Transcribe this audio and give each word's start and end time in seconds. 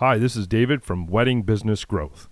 Hi, 0.00 0.16
this 0.16 0.36
is 0.36 0.46
David 0.46 0.84
from 0.84 1.08
Wedding 1.08 1.42
Business 1.42 1.84
Growth. 1.84 2.28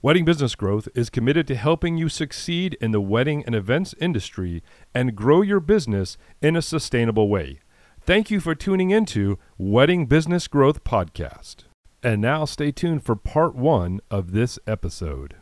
Wedding 0.00 0.24
Business 0.24 0.54
Growth 0.54 0.86
is 0.94 1.10
committed 1.10 1.44
to 1.48 1.56
helping 1.56 1.96
you 1.96 2.08
succeed 2.08 2.78
in 2.80 2.92
the 2.92 3.00
wedding 3.00 3.42
and 3.46 3.52
events 3.52 3.96
industry 4.00 4.62
and 4.94 5.16
grow 5.16 5.42
your 5.42 5.58
business 5.58 6.16
in 6.40 6.54
a 6.54 6.62
sustainable 6.62 7.28
way. 7.28 7.58
Thank 8.00 8.30
you 8.30 8.38
for 8.38 8.54
tuning 8.54 8.92
into 8.92 9.40
Wedding 9.58 10.06
Business 10.06 10.46
Growth 10.46 10.84
Podcast. 10.84 11.64
And 12.00 12.20
now 12.20 12.44
stay 12.44 12.70
tuned 12.70 13.02
for 13.04 13.16
part 13.16 13.56
one 13.56 13.98
of 14.08 14.30
this 14.30 14.60
episode. 14.68 15.34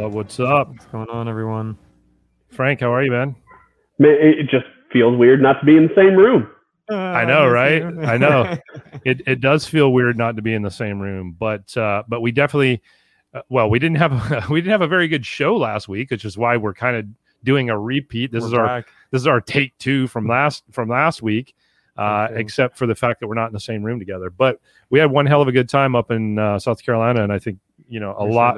Up? 0.00 0.12
What's 0.12 0.40
up? 0.40 0.68
What's 0.68 0.86
going 0.86 1.08
on, 1.08 1.28
everyone? 1.28 1.76
Frank, 2.48 2.80
how 2.80 2.92
are 2.92 3.02
you, 3.02 3.10
man? 3.10 3.36
Man, 3.98 4.16
it 4.20 4.48
just 4.50 4.64
feels 4.92 5.16
weird 5.16 5.42
not 5.42 5.60
to 5.60 5.66
be 5.66 5.76
in 5.76 5.86
the 5.88 5.94
same 5.94 6.14
room. 6.16 6.48
I 6.88 7.24
know, 7.24 7.46
right? 7.46 7.82
I 7.84 8.16
know. 8.16 8.56
It 9.04 9.22
it 9.26 9.40
does 9.40 9.66
feel 9.66 9.92
weird 9.92 10.18
not 10.18 10.34
to 10.36 10.42
be 10.42 10.54
in 10.54 10.62
the 10.62 10.70
same 10.70 10.98
room, 11.00 11.36
but 11.38 11.76
uh, 11.76 12.02
but 12.08 12.20
we 12.20 12.32
definitely, 12.32 12.82
uh, 13.32 13.42
well, 13.48 13.70
we 13.70 13.78
didn't 13.78 13.98
have 13.98 14.12
a, 14.12 14.46
we 14.50 14.60
didn't 14.60 14.72
have 14.72 14.82
a 14.82 14.88
very 14.88 15.06
good 15.06 15.24
show 15.24 15.56
last 15.56 15.88
week, 15.88 16.10
which 16.10 16.24
is 16.24 16.36
why 16.36 16.56
we're 16.56 16.74
kind 16.74 16.96
of 16.96 17.06
doing 17.44 17.70
a 17.70 17.78
repeat. 17.78 18.32
This 18.32 18.42
We're 18.42 18.48
is 18.48 18.54
our 18.54 18.84
this 19.12 19.20
is 19.20 19.26
our 19.28 19.40
take 19.40 19.76
two 19.78 20.08
from 20.08 20.26
last 20.26 20.64
from 20.72 20.88
last 20.88 21.22
week, 21.22 21.54
uh, 21.96 22.26
Take 22.26 22.36
two. 22.36 22.40
except 22.40 22.76
for 22.76 22.86
the 22.86 22.96
fact 22.96 23.20
that 23.20 23.28
we're 23.28 23.34
not 23.34 23.46
in 23.46 23.52
the 23.52 23.60
same 23.60 23.84
room 23.84 24.00
together. 24.00 24.28
But 24.30 24.60
we 24.88 24.98
had 24.98 25.12
one 25.12 25.26
hell 25.26 25.42
of 25.42 25.46
a 25.46 25.52
good 25.52 25.68
time 25.68 25.94
up 25.94 26.10
in 26.10 26.38
uh, 26.38 26.58
South 26.58 26.82
Carolina, 26.82 27.22
and 27.22 27.32
I 27.32 27.38
think 27.38 27.58
you 27.90 28.00
know 28.00 28.14
a 28.18 28.24
lot 28.24 28.56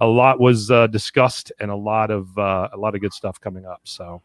a 0.00 0.06
lot 0.06 0.38
was 0.38 0.70
uh, 0.70 0.86
discussed 0.86 1.50
and 1.58 1.70
a 1.70 1.76
lot 1.76 2.10
of 2.10 2.36
uh, 2.38 2.68
a 2.72 2.76
lot 2.76 2.94
of 2.94 3.00
good 3.00 3.12
stuff 3.12 3.40
coming 3.40 3.66
up. 3.66 3.80
So. 3.84 4.22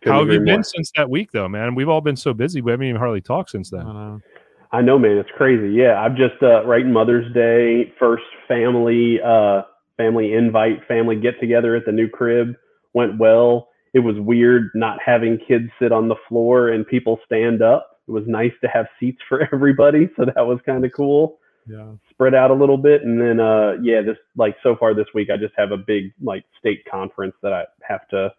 Couldn't 0.00 0.12
How 0.12 0.20
have 0.20 0.32
you 0.32 0.38
been 0.38 0.58
more. 0.58 0.62
since 0.62 0.92
that 0.96 1.10
week, 1.10 1.32
though, 1.32 1.48
man? 1.48 1.74
We've 1.74 1.88
all 1.88 2.00
been 2.00 2.14
so 2.14 2.32
busy. 2.32 2.60
We 2.60 2.70
haven't 2.70 2.86
even 2.86 3.00
hardly 3.00 3.20
talked 3.20 3.50
since 3.50 3.68
then. 3.68 3.84
don't. 3.84 4.22
I 4.70 4.80
know, 4.80 4.96
man. 4.96 5.16
It's 5.16 5.30
crazy. 5.36 5.74
Yeah, 5.74 5.94
I'm 5.94 6.14
just 6.14 6.40
uh, 6.40 6.64
right 6.64 6.86
Mother's 6.86 7.32
Day, 7.34 7.92
first 7.98 8.22
family 8.46 9.18
uh, 9.20 9.62
family 9.96 10.34
invite, 10.34 10.86
family 10.86 11.16
get 11.16 11.40
together 11.40 11.74
at 11.74 11.84
the 11.84 11.90
new 11.90 12.08
crib 12.08 12.54
went 12.94 13.18
well. 13.18 13.68
It 13.94 14.00
was 14.00 14.16
weird 14.18 14.70
not 14.74 14.98
having 15.04 15.38
kids 15.46 15.70
sit 15.80 15.92
on 15.92 16.08
the 16.08 16.16
floor 16.28 16.68
and 16.68 16.86
people 16.86 17.18
stand 17.24 17.62
up. 17.62 17.98
It 18.06 18.12
was 18.12 18.24
nice 18.26 18.52
to 18.62 18.68
have 18.68 18.86
seats 18.98 19.18
for 19.28 19.48
everybody, 19.52 20.08
so 20.16 20.24
that 20.24 20.46
was 20.46 20.58
kind 20.64 20.84
of 20.84 20.92
cool. 20.94 21.38
Yeah. 21.66 21.92
Spread 22.18 22.34
out 22.34 22.50
a 22.50 22.54
little 22.54 22.76
bit, 22.76 23.04
and 23.04 23.20
then 23.20 23.38
uh, 23.38 23.74
yeah, 23.80 24.02
this 24.02 24.16
like 24.36 24.56
so 24.64 24.74
far 24.74 24.92
this 24.92 25.06
week, 25.14 25.30
I 25.30 25.36
just 25.36 25.54
have 25.56 25.70
a 25.70 25.76
big 25.76 26.12
like 26.20 26.44
state 26.58 26.84
conference 26.90 27.34
that 27.44 27.52
I 27.52 27.62
have 27.82 28.08
to 28.08 28.34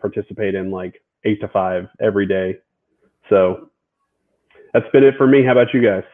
participate 0.00 0.54
in 0.54 0.70
like 0.70 1.02
eight 1.24 1.40
to 1.40 1.48
five 1.48 1.88
every 2.00 2.24
day. 2.24 2.58
So 3.28 3.70
that's 4.72 4.88
been 4.92 5.02
it 5.02 5.16
for 5.16 5.26
me. 5.26 5.44
How 5.44 5.52
about 5.52 5.74
you 5.74 5.82
guys? 5.82 6.04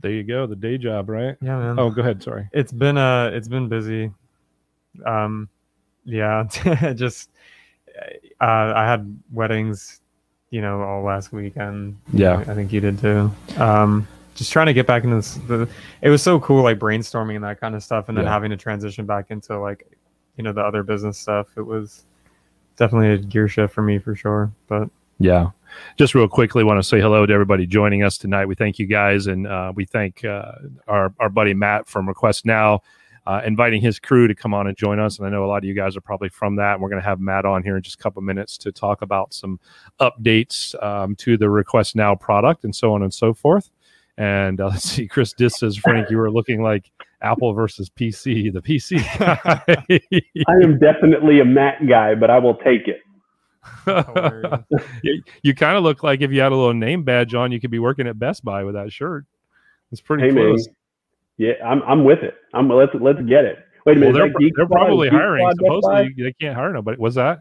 There 0.00 0.10
you 0.10 0.24
go, 0.24 0.46
the 0.48 0.56
day 0.56 0.76
job, 0.76 1.08
right? 1.08 1.36
Yeah, 1.40 1.56
man. 1.56 1.78
Oh, 1.78 1.88
go 1.88 2.00
ahead. 2.00 2.20
Sorry. 2.20 2.48
It's 2.52 2.72
been 2.72 2.96
uh 2.96 3.30
it's 3.32 3.48
been 3.48 3.68
busy. 3.68 4.10
Um 5.06 5.48
yeah, 6.04 6.44
just 6.96 7.30
uh 8.40 8.72
I 8.74 8.84
had 8.86 9.20
weddings, 9.30 10.00
you 10.50 10.62
know, 10.62 10.82
all 10.82 11.02
last 11.04 11.32
weekend. 11.32 11.96
Yeah. 12.12 12.38
I 12.38 12.54
think 12.54 12.72
you 12.72 12.80
did 12.80 12.98
too. 12.98 13.30
Um 13.56 14.08
just 14.34 14.52
trying 14.52 14.66
to 14.66 14.72
get 14.72 14.86
back 14.86 15.04
into 15.04 15.16
this 15.16 15.34
the 15.48 15.68
it 16.02 16.08
was 16.10 16.22
so 16.22 16.40
cool 16.40 16.62
like 16.62 16.78
brainstorming 16.78 17.34
and 17.34 17.44
that 17.44 17.60
kind 17.60 17.74
of 17.74 17.82
stuff 17.82 18.08
and 18.08 18.16
then 18.16 18.24
Yeah. 18.24 18.30
having 18.32 18.50
to 18.50 18.56
transition 18.56 19.04
back 19.06 19.26
into 19.30 19.58
like 19.58 19.86
you 20.36 20.44
know 20.44 20.52
the 20.52 20.62
other 20.62 20.82
business 20.82 21.18
stuff. 21.18 21.48
It 21.56 21.62
was 21.62 22.04
definitely 22.76 23.10
a 23.12 23.18
gear 23.18 23.48
shift 23.48 23.74
for 23.74 23.82
me 23.82 23.98
for 23.98 24.14
sure. 24.14 24.50
But 24.68 24.88
Yeah. 25.18 25.50
Just 25.96 26.14
real 26.16 26.26
quickly, 26.28 26.64
want 26.64 26.78
to 26.78 26.82
say 26.82 27.00
hello 27.00 27.26
to 27.26 27.32
everybody 27.32 27.64
joining 27.66 28.02
us 28.02 28.18
tonight. 28.18 28.46
We 28.46 28.56
thank 28.56 28.80
you 28.80 28.86
guys, 28.86 29.28
and 29.28 29.46
uh, 29.46 29.72
we 29.74 29.84
thank 29.84 30.24
uh, 30.24 30.52
our 30.88 31.14
our 31.20 31.28
buddy 31.28 31.54
Matt 31.54 31.86
from 31.86 32.08
Request 32.08 32.44
Now, 32.44 32.80
uh, 33.24 33.40
inviting 33.44 33.80
his 33.80 34.00
crew 34.00 34.26
to 34.26 34.34
come 34.34 34.52
on 34.52 34.66
and 34.66 34.76
join 34.76 34.98
us. 34.98 35.18
And 35.18 35.26
I 35.28 35.30
know 35.30 35.44
a 35.44 35.46
lot 35.46 35.58
of 35.58 35.64
you 35.64 35.74
guys 35.74 35.96
are 35.96 36.00
probably 36.00 36.28
from 36.28 36.56
that. 36.56 36.72
And 36.72 36.82
we're 36.82 36.88
going 36.88 37.00
to 37.02 37.06
have 37.08 37.20
Matt 37.20 37.44
on 37.44 37.62
here 37.62 37.76
in 37.76 37.82
just 37.82 38.00
a 38.00 38.02
couple 38.02 38.20
minutes 38.22 38.58
to 38.58 38.72
talk 38.72 39.02
about 39.02 39.32
some 39.32 39.60
updates 40.00 40.74
um, 40.82 41.14
to 41.16 41.36
the 41.36 41.48
Request 41.48 41.94
Now 41.94 42.16
product 42.16 42.64
and 42.64 42.74
so 42.74 42.92
on 42.92 43.02
and 43.04 43.14
so 43.14 43.32
forth. 43.32 43.70
And 44.20 44.60
uh, 44.60 44.66
let's 44.68 44.84
see, 44.84 45.08
Chris 45.08 45.32
Dis 45.32 45.58
says, 45.58 45.78
Frank, 45.78 46.10
you 46.10 46.18
were 46.18 46.30
looking 46.30 46.62
like 46.62 46.92
Apple 47.22 47.54
versus 47.54 47.88
PC, 47.88 48.52
the 48.52 48.60
PC 48.60 48.98
guy. 49.18 49.62
I 50.46 50.52
am 50.62 50.78
definitely 50.78 51.40
a 51.40 51.44
Mac 51.44 51.78
guy, 51.88 52.14
but 52.14 52.30
I 52.30 52.38
will 52.38 52.56
take 52.56 52.86
it. 52.86 53.00
You, 55.02 55.22
you 55.42 55.54
kind 55.54 55.76
of 55.76 55.82
look 55.82 56.02
like 56.02 56.20
if 56.20 56.30
you 56.30 56.40
had 56.40 56.52
a 56.52 56.56
little 56.56 56.74
name 56.74 57.02
badge 57.02 57.34
on, 57.34 57.52
you 57.52 57.60
could 57.60 57.70
be 57.70 57.78
working 57.78 58.06
at 58.06 58.18
Best 58.18 58.44
Buy 58.44 58.64
with 58.64 58.74
that 58.74 58.92
shirt. 58.92 59.24
It's 59.92 60.00
pretty 60.00 60.24
Hey 60.24 60.30
man, 60.30 60.48
close. 60.48 60.68
Yeah, 61.38 61.52
I'm 61.64 61.82
I'm 61.82 62.04
with 62.04 62.20
it. 62.22 62.34
I'm 62.52 62.68
let's 62.68 62.92
let's 63.00 63.20
get 63.22 63.44
it. 63.44 63.58
Wait 63.86 63.96
a 63.96 64.00
Well, 64.00 64.12
minute. 64.12 64.12
they're, 64.12 64.26
is 64.26 64.32
that 64.32 64.38
Geek 64.40 64.52
they're 64.56 64.66
probably 64.66 65.08
Is 65.08 65.12
Geek 65.12 65.20
hiring. 65.20 65.50
Squad 65.56 65.80
Supposedly, 65.80 66.24
they 66.24 66.32
can't 66.40 66.54
hire 66.54 66.72
nobody. 66.72 66.98
Was 66.98 67.14
that? 67.14 67.40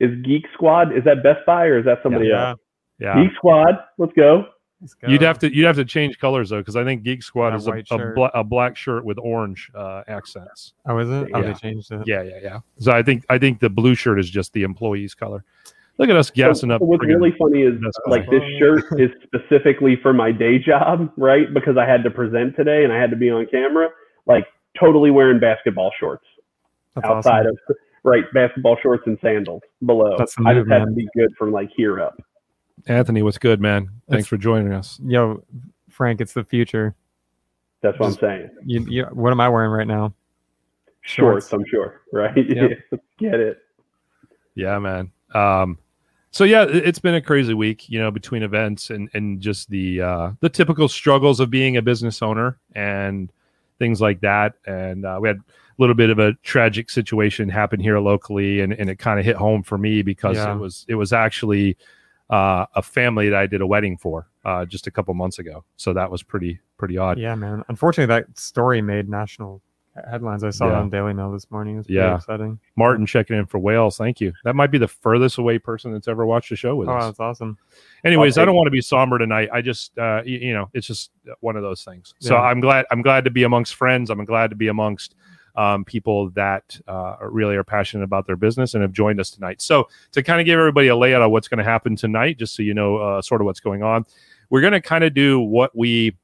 Is 0.00 0.10
Geek 0.24 0.46
Squad 0.54 0.96
is 0.96 1.04
that 1.04 1.22
Best 1.22 1.44
Buy 1.46 1.66
or 1.66 1.78
is 1.78 1.84
that 1.84 1.98
somebody 2.02 2.28
yeah. 2.28 2.50
else? 2.50 2.60
Yeah. 2.98 3.22
Geek 3.22 3.34
Squad, 3.36 3.74
let's 3.98 4.12
go. 4.14 4.44
Let's 4.84 4.92
go. 4.94 5.08
You'd 5.08 5.22
have 5.22 5.38
to 5.38 5.54
you'd 5.54 5.64
have 5.64 5.76
to 5.76 5.84
change 5.86 6.18
colors 6.18 6.50
though, 6.50 6.58
because 6.58 6.76
I 6.76 6.84
think 6.84 7.04
Geek 7.04 7.22
Squad 7.22 7.54
A 7.54 7.56
is 7.56 7.66
a, 7.66 7.82
a, 7.90 8.12
bla- 8.12 8.30
a 8.34 8.44
black 8.44 8.76
shirt 8.76 9.02
with 9.02 9.18
orange 9.18 9.70
uh, 9.74 10.02
accents. 10.08 10.74
Oh, 10.86 10.98
is 10.98 11.08
it? 11.08 11.30
Oh, 11.32 11.40
they 11.42 11.54
changed 11.54 11.90
it. 11.90 12.02
Yeah, 12.06 12.20
yeah, 12.20 12.38
yeah. 12.42 12.60
So 12.80 12.92
I 12.92 13.02
think 13.02 13.24
I 13.30 13.38
think 13.38 13.60
the 13.60 13.70
blue 13.70 13.94
shirt 13.94 14.20
is 14.20 14.28
just 14.28 14.52
the 14.52 14.62
employee's 14.62 15.14
color. 15.14 15.42
Look 15.96 16.10
at 16.10 16.16
us 16.16 16.28
gassing 16.30 16.68
So- 16.68 16.74
up. 16.74 16.82
what's 16.82 17.02
really 17.06 17.34
funny 17.38 17.62
is 17.62 17.80
Best 17.80 17.98
like 18.08 18.28
this 18.28 18.42
shirt 18.58 18.84
is 19.00 19.10
specifically 19.22 19.96
for 20.02 20.12
my 20.12 20.30
day 20.32 20.58
job, 20.58 21.10
right? 21.16 21.52
Because 21.54 21.78
I 21.78 21.86
had 21.86 22.04
to 22.04 22.10
present 22.10 22.54
today 22.56 22.84
and 22.84 22.92
I 22.92 23.00
had 23.00 23.08
to 23.08 23.16
be 23.16 23.30
on 23.30 23.46
camera. 23.46 23.88
Like 24.26 24.46
totally 24.78 25.10
wearing 25.10 25.40
basketball 25.40 25.92
shorts 25.98 26.26
That's 26.94 27.06
outside 27.06 27.46
awesome. 27.46 27.56
of 27.70 27.76
right 28.02 28.24
basketball 28.34 28.76
shorts 28.82 29.04
and 29.06 29.16
sandals 29.22 29.62
below. 29.86 30.16
That's 30.18 30.34
I 30.38 30.52
move, 30.52 30.66
just 30.66 30.72
had 30.72 30.84
to 30.84 30.90
be 30.92 31.08
good 31.16 31.30
from 31.38 31.52
like 31.52 31.70
here 31.74 32.00
up. 32.02 32.20
Anthony, 32.86 33.22
what's 33.22 33.38
good, 33.38 33.60
man? 33.60 33.86
Thanks 34.08 34.22
It's- 34.22 34.26
for 34.26 34.36
joining 34.36 34.72
us. 34.72 35.00
Yo, 35.04 35.42
Frank, 35.90 36.20
it's 36.20 36.32
the 36.32 36.44
future. 36.44 36.94
That's 37.80 37.98
what 37.98 38.08
Just- 38.08 38.22
I'm 38.22 38.28
saying. 38.30 38.50
You, 38.64 38.86
you, 38.88 39.04
what 39.12 39.30
am 39.32 39.40
I 39.40 39.48
wearing 39.48 39.70
right 39.70 39.86
now? 39.86 40.14
Shorts, 41.02 41.48
Shorts. 41.48 41.52
I'm 41.52 41.66
sure, 41.66 42.00
right? 42.12 42.36
Yep. 42.36 42.78
Get 43.18 43.34
it. 43.40 43.58
Yeah, 44.54 44.78
man. 44.78 45.10
Um, 45.34 45.78
so 46.30 46.44
yeah, 46.44 46.62
it- 46.64 46.76
it's 46.88 46.98
been 46.98 47.14
a 47.14 47.20
crazy 47.20 47.54
week, 47.54 47.88
you 47.90 47.98
know, 47.98 48.10
between 48.10 48.42
events 48.42 48.90
and 48.90 49.08
and 49.14 49.40
just 49.40 49.68
the 49.70 50.00
uh, 50.00 50.30
the 50.40 50.48
typical 50.48 50.88
struggles 50.88 51.40
of 51.40 51.50
being 51.50 51.76
a 51.76 51.82
business 51.82 52.22
owner 52.22 52.58
and 52.74 53.30
things 53.78 54.00
like 54.00 54.20
that. 54.20 54.54
And 54.66 55.04
uh, 55.04 55.18
we 55.20 55.28
had 55.28 55.36
a 55.38 55.42
little 55.78 55.94
bit 55.94 56.08
of 56.10 56.18
a 56.18 56.32
tragic 56.42 56.88
situation 56.90 57.48
happen 57.50 57.80
here 57.80 57.98
locally, 57.98 58.60
and 58.60 58.72
and 58.72 58.88
it 58.88 58.98
kind 58.98 59.20
of 59.20 59.26
hit 59.26 59.36
home 59.36 59.62
for 59.62 59.76
me 59.76 60.00
because 60.02 60.36
Yeah. 60.36 60.54
it 60.54 60.58
was 60.58 60.86
it 60.88 60.94
was 60.94 61.12
actually 61.12 61.76
uh, 62.30 62.66
a 62.74 62.82
family 62.82 63.28
that 63.28 63.38
I 63.38 63.46
did 63.46 63.60
a 63.60 63.66
wedding 63.66 63.96
for 63.96 64.28
uh, 64.44 64.64
just 64.64 64.86
a 64.86 64.90
couple 64.90 65.12
months 65.14 65.38
ago. 65.38 65.64
So 65.76 65.92
that 65.92 66.10
was 66.10 66.22
pretty 66.22 66.60
pretty 66.78 66.98
odd. 66.98 67.18
Yeah, 67.18 67.34
man. 67.34 67.62
Unfortunately, 67.68 68.12
that 68.14 68.38
story 68.38 68.82
made 68.82 69.08
national 69.08 69.60
headlines. 70.10 70.42
I 70.42 70.50
saw 70.50 70.66
it 70.66 70.70
Yeah. 70.70 70.80
on 70.80 70.90
Daily 70.90 71.12
Mail 71.14 71.30
this 71.30 71.48
morning. 71.52 71.78
It's 71.78 71.88
Yeah. 71.88 72.16
upsetting. 72.16 72.58
Martin 72.76 73.06
checking 73.06 73.36
in 73.38 73.46
for 73.46 73.60
Wales. 73.60 73.96
Thank 73.96 74.20
you. 74.20 74.32
That 74.42 74.56
might 74.56 74.72
be 74.72 74.78
the 74.78 74.88
furthest 74.88 75.38
away 75.38 75.58
person 75.60 75.92
that's 75.92 76.08
ever 76.08 76.26
watched 76.26 76.50
a 76.50 76.56
show 76.56 76.74
with 76.74 76.88
Oh, 76.88 76.94
us. 76.96 77.04
that's 77.06 77.20
awesome. 77.20 77.56
anyways 78.04 78.36
I'll 78.36 78.42
i 78.42 78.44
don't 78.44 78.56
want 78.56 78.66
to 78.66 78.70
be 78.72 78.80
somber 78.82 79.18
tonight 79.18 79.48
i 79.52 79.62
just 79.62 79.96
uh 79.98 80.20
you, 80.26 80.38
you 80.38 80.52
know 80.52 80.68
it's 80.74 80.86
just 80.86 81.10
one 81.40 81.56
of 81.56 81.62
those 81.62 81.84
things 81.84 82.12
so 82.18 82.36
i'm 82.36 82.60
glad 82.60 82.84
i'm 82.90 83.00
glad 83.02 83.24
to 83.24 83.30
be 83.30 83.44
amongst 83.44 83.76
friends 83.76 84.10
i'm 84.10 84.22
glad 84.26 84.50
to 84.50 84.56
be 84.56 84.68
amongst 84.68 85.14
um, 85.56 85.84
people 85.84 86.30
that 86.30 86.78
uh, 86.88 87.16
really 87.20 87.56
are 87.56 87.64
passionate 87.64 88.04
about 88.04 88.26
their 88.26 88.36
business 88.36 88.74
and 88.74 88.82
have 88.82 88.92
joined 88.92 89.20
us 89.20 89.30
tonight. 89.30 89.62
So 89.62 89.88
to 90.12 90.22
kind 90.22 90.40
of 90.40 90.46
give 90.46 90.58
everybody 90.58 90.88
a 90.88 90.96
layout 90.96 91.22
of 91.22 91.30
what's 91.30 91.48
going 91.48 91.58
to 91.58 91.64
happen 91.64 91.96
tonight 91.96 92.38
just 92.38 92.56
so 92.56 92.62
you 92.62 92.74
know 92.74 92.96
uh, 92.96 93.22
sort 93.22 93.40
of 93.40 93.44
what's 93.44 93.60
going 93.60 93.82
on 93.82 94.04
we're 94.50 94.60
going 94.60 94.72
to 94.72 94.80
kind 94.80 95.04
of 95.04 95.14
do 95.14 95.40
what 95.40 95.76
we 95.76 96.16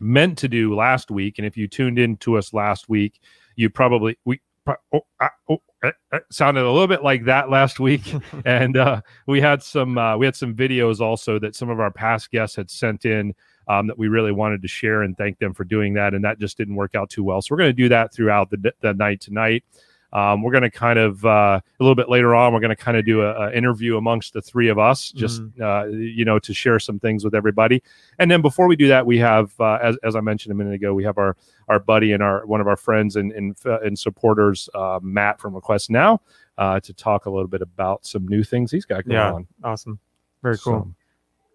meant 0.00 0.38
to 0.38 0.48
do 0.48 0.74
last 0.74 1.10
week. 1.10 1.38
And 1.38 1.46
if 1.46 1.56
you 1.56 1.66
tuned 1.66 1.98
in 1.98 2.16
to 2.18 2.38
us 2.38 2.52
last 2.52 2.88
week 2.88 3.20
you 3.56 3.68
probably 3.68 4.16
we 4.24 4.40
oh, 4.92 5.00
ah, 5.20 5.30
oh, 5.50 5.60
eh, 5.82 5.90
eh, 6.12 6.18
sounded 6.30 6.62
a 6.62 6.70
little 6.70 6.86
bit 6.86 7.02
like 7.02 7.24
that 7.24 7.50
last 7.50 7.80
week. 7.80 8.14
And 8.44 8.76
uh, 8.76 9.02
we 9.26 9.40
had 9.40 9.62
some 9.62 9.98
uh, 9.98 10.16
we 10.16 10.24
had 10.24 10.36
some 10.36 10.54
videos 10.54 11.00
also 11.00 11.38
that 11.40 11.56
some 11.56 11.68
of 11.68 11.80
our 11.80 11.90
past 11.90 12.30
guests 12.30 12.54
had 12.54 12.70
sent 12.70 13.04
in 13.04 13.34
um, 13.68 13.86
that 13.86 13.98
we 13.98 14.08
really 14.08 14.32
wanted 14.32 14.62
to 14.62 14.68
share 14.68 15.02
and 15.02 15.16
thank 15.16 15.38
them 15.38 15.52
for 15.54 15.64
doing 15.64 15.94
that 15.94 16.14
and 16.14 16.24
that 16.24 16.38
just 16.38 16.56
didn't 16.56 16.74
work 16.74 16.94
out 16.94 17.08
too 17.10 17.22
well 17.22 17.40
so 17.40 17.48
we're 17.52 17.58
going 17.58 17.68
to 17.68 17.72
do 17.72 17.88
that 17.88 18.12
throughout 18.12 18.50
the, 18.50 18.72
the 18.80 18.94
night 18.94 19.20
tonight 19.20 19.64
um, 20.10 20.42
we're 20.42 20.52
going 20.52 20.62
to 20.62 20.70
kind 20.70 20.98
of 20.98 21.22
uh, 21.26 21.60
a 21.60 21.82
little 21.82 21.94
bit 21.94 22.08
later 22.08 22.34
on 22.34 22.54
we're 22.54 22.60
going 22.60 22.74
to 22.74 22.76
kind 22.76 22.96
of 22.96 23.04
do 23.04 23.20
a, 23.20 23.48
a 23.48 23.52
interview 23.52 23.98
amongst 23.98 24.32
the 24.32 24.40
three 24.40 24.68
of 24.68 24.78
us 24.78 25.12
just 25.12 25.42
uh, 25.60 25.84
you 25.88 26.24
know 26.24 26.38
to 26.38 26.54
share 26.54 26.78
some 26.78 26.98
things 26.98 27.24
with 27.24 27.34
everybody 27.34 27.82
and 28.18 28.30
then 28.30 28.40
before 28.40 28.66
we 28.66 28.74
do 28.74 28.88
that 28.88 29.04
we 29.04 29.18
have 29.18 29.52
uh, 29.60 29.78
as, 29.82 29.96
as 30.02 30.16
i 30.16 30.20
mentioned 30.20 30.50
a 30.50 30.54
minute 30.54 30.72
ago 30.72 30.94
we 30.94 31.04
have 31.04 31.18
our 31.18 31.36
our 31.68 31.78
buddy 31.78 32.12
and 32.12 32.22
our 32.22 32.46
one 32.46 32.60
of 32.62 32.66
our 32.66 32.76
friends 32.76 33.16
and 33.16 33.32
and, 33.32 33.56
uh, 33.66 33.80
and 33.80 33.98
supporters 33.98 34.70
uh, 34.74 34.98
matt 35.02 35.38
from 35.38 35.54
request 35.54 35.90
now 35.90 36.20
uh, 36.56 36.80
to 36.80 36.92
talk 36.94 37.26
a 37.26 37.30
little 37.30 37.46
bit 37.46 37.60
about 37.62 38.04
some 38.06 38.26
new 38.26 38.42
things 38.42 38.70
he's 38.70 38.86
got 38.86 39.04
going 39.04 39.14
Yeah. 39.14 39.32
on 39.32 39.46
Awesome. 39.62 39.98
Very 40.42 40.56
cool. 40.58 40.80
So, 40.82 40.94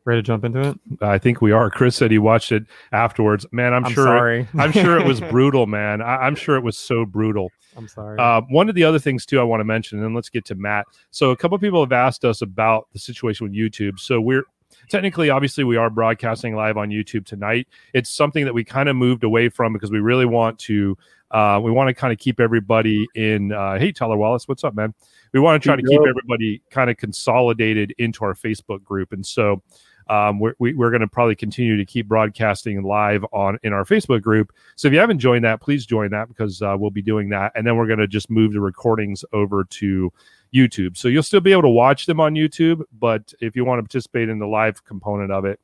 Ready 0.06 0.20
to 0.20 0.24
jump 0.24 0.44
into 0.44 0.60
it? 0.60 0.80
I 1.02 1.18
think 1.18 1.42
we 1.42 1.54
are. 1.54 1.70
Chris 1.70 1.96
said 1.96 2.12
he 2.12 2.18
watched 2.18 2.52
it 2.52 2.66
afterwards. 2.92 3.46
Man, 3.54 3.74
I'm, 3.74 3.86
I'm 3.86 3.94
sure. 3.94 4.06
sorry. 4.06 4.48
I'm 4.58 4.72
sure 4.74 5.00
it 5.00 5.06
was 5.06 5.22
brutal, 5.32 5.66
man. 5.66 6.02
I, 6.02 6.18
I'm 6.18 6.36
sure 6.36 6.58
it 6.58 6.64
was 6.64 6.78
so 6.78 7.06
brutal. 7.06 7.52
I'm 7.78 7.88
sorry. 7.88 8.20
Uh, 8.20 8.42
one 8.50 8.68
of 8.68 8.76
the 8.76 8.84
other 8.84 9.00
things 9.00 9.26
too 9.26 9.40
I 9.40 9.44
want 9.44 9.62
to 9.62 9.66
mention, 9.66 9.98
and 9.98 10.06
then 10.06 10.14
let's 10.14 10.30
get 10.30 10.44
to 10.46 10.56
Matt. 10.56 10.88
So 11.12 11.32
a 11.32 11.38
couple 11.38 11.56
of 11.56 11.62
people 11.62 11.82
have 11.82 11.94
asked 11.94 12.26
us 12.26 12.42
about 12.42 12.88
the 12.92 13.00
situation 13.00 13.48
with 13.48 13.56
YouTube. 13.56 13.98
So 13.98 14.20
we're 14.20 14.44
technically, 14.90 15.30
obviously, 15.30 15.64
we 15.64 15.78
are 15.78 15.90
broadcasting 15.90 16.56
live 16.56 16.78
on 16.78 16.90
YouTube 16.90 17.26
tonight. 17.26 17.68
It's 17.94 18.10
something 18.10 18.44
that 18.46 18.54
we 18.54 18.64
kind 18.64 18.90
of 18.90 18.96
moved 18.96 19.24
away 19.24 19.50
from 19.50 19.74
because 19.74 19.92
we 19.92 20.00
really 20.00 20.26
want 20.26 20.60
to. 20.60 20.98
Uh, 21.32 21.60
we 21.64 21.72
want 21.72 21.88
to 21.88 21.96
kind 21.96 22.14
of 22.14 22.20
keep 22.20 22.40
everybody 22.40 23.08
in. 23.16 23.52
Uh, 23.52 23.80
hey, 23.80 23.92
Tyler 23.92 24.18
Wallace, 24.18 24.48
what's 24.48 24.64
up, 24.64 24.76
man? 24.76 24.94
We 25.32 25.40
want 25.40 25.62
to 25.62 25.68
try 25.68 25.76
to 25.76 25.82
Keep 25.82 25.90
keep 25.90 26.08
everybody 26.08 26.62
kind 26.70 26.92
of 26.92 26.98
consolidated 26.98 27.96
into 27.98 28.24
our 28.24 28.36
Facebook 28.36 28.84
group, 28.84 29.14
and 29.14 29.26
so 29.26 29.64
um, 30.08 30.40
we're, 30.40 30.54
we, 30.60 30.74
we're 30.74 30.90
going 30.90 31.02
to 31.02 31.08
probably 31.08 31.36
continue 31.36 31.78
to 31.78 31.86
keep 31.86 32.08
broadcasting 32.08 32.84
live 32.84 33.26
on 33.32 33.58
in 33.64 33.74
our 33.74 33.86
Facebook 33.86 34.22
group. 34.22 34.52
So 34.76 34.88
if 34.88 34.94
you 34.94 35.00
haven't 35.00 35.20
joined 35.20 35.46
that, 35.46 35.62
please 35.62 35.86
join 35.86 36.12
that 36.12 36.28
because 36.28 36.62
uh, 36.62 36.76
we'll 36.78 36.92
be 36.92 37.02
doing 37.02 37.30
that, 37.30 37.52
and 37.56 37.66
then 37.66 37.78
we're 37.78 37.88
going 37.88 38.00
to 38.00 38.08
just 38.08 38.30
move 38.30 38.54
the 38.54 38.62
recordings 38.62 39.24
over 39.34 39.64
to 39.64 40.12
YouTube. 40.54 40.98
So 40.98 41.08
you'll 41.08 41.24
still 41.24 41.42
be 41.42 41.52
able 41.52 41.64
to 41.64 41.70
watch 41.70 42.06
them 42.06 42.20
on 42.20 42.36
YouTube, 42.36 42.84
but 43.00 43.34
if 43.42 43.56
you 43.56 43.66
want 43.66 43.80
to 43.80 43.84
participate 43.84 44.30
in 44.30 44.40
the 44.40 44.48
live 44.48 44.84
component 44.84 45.32
of 45.32 45.46
it, 45.46 45.60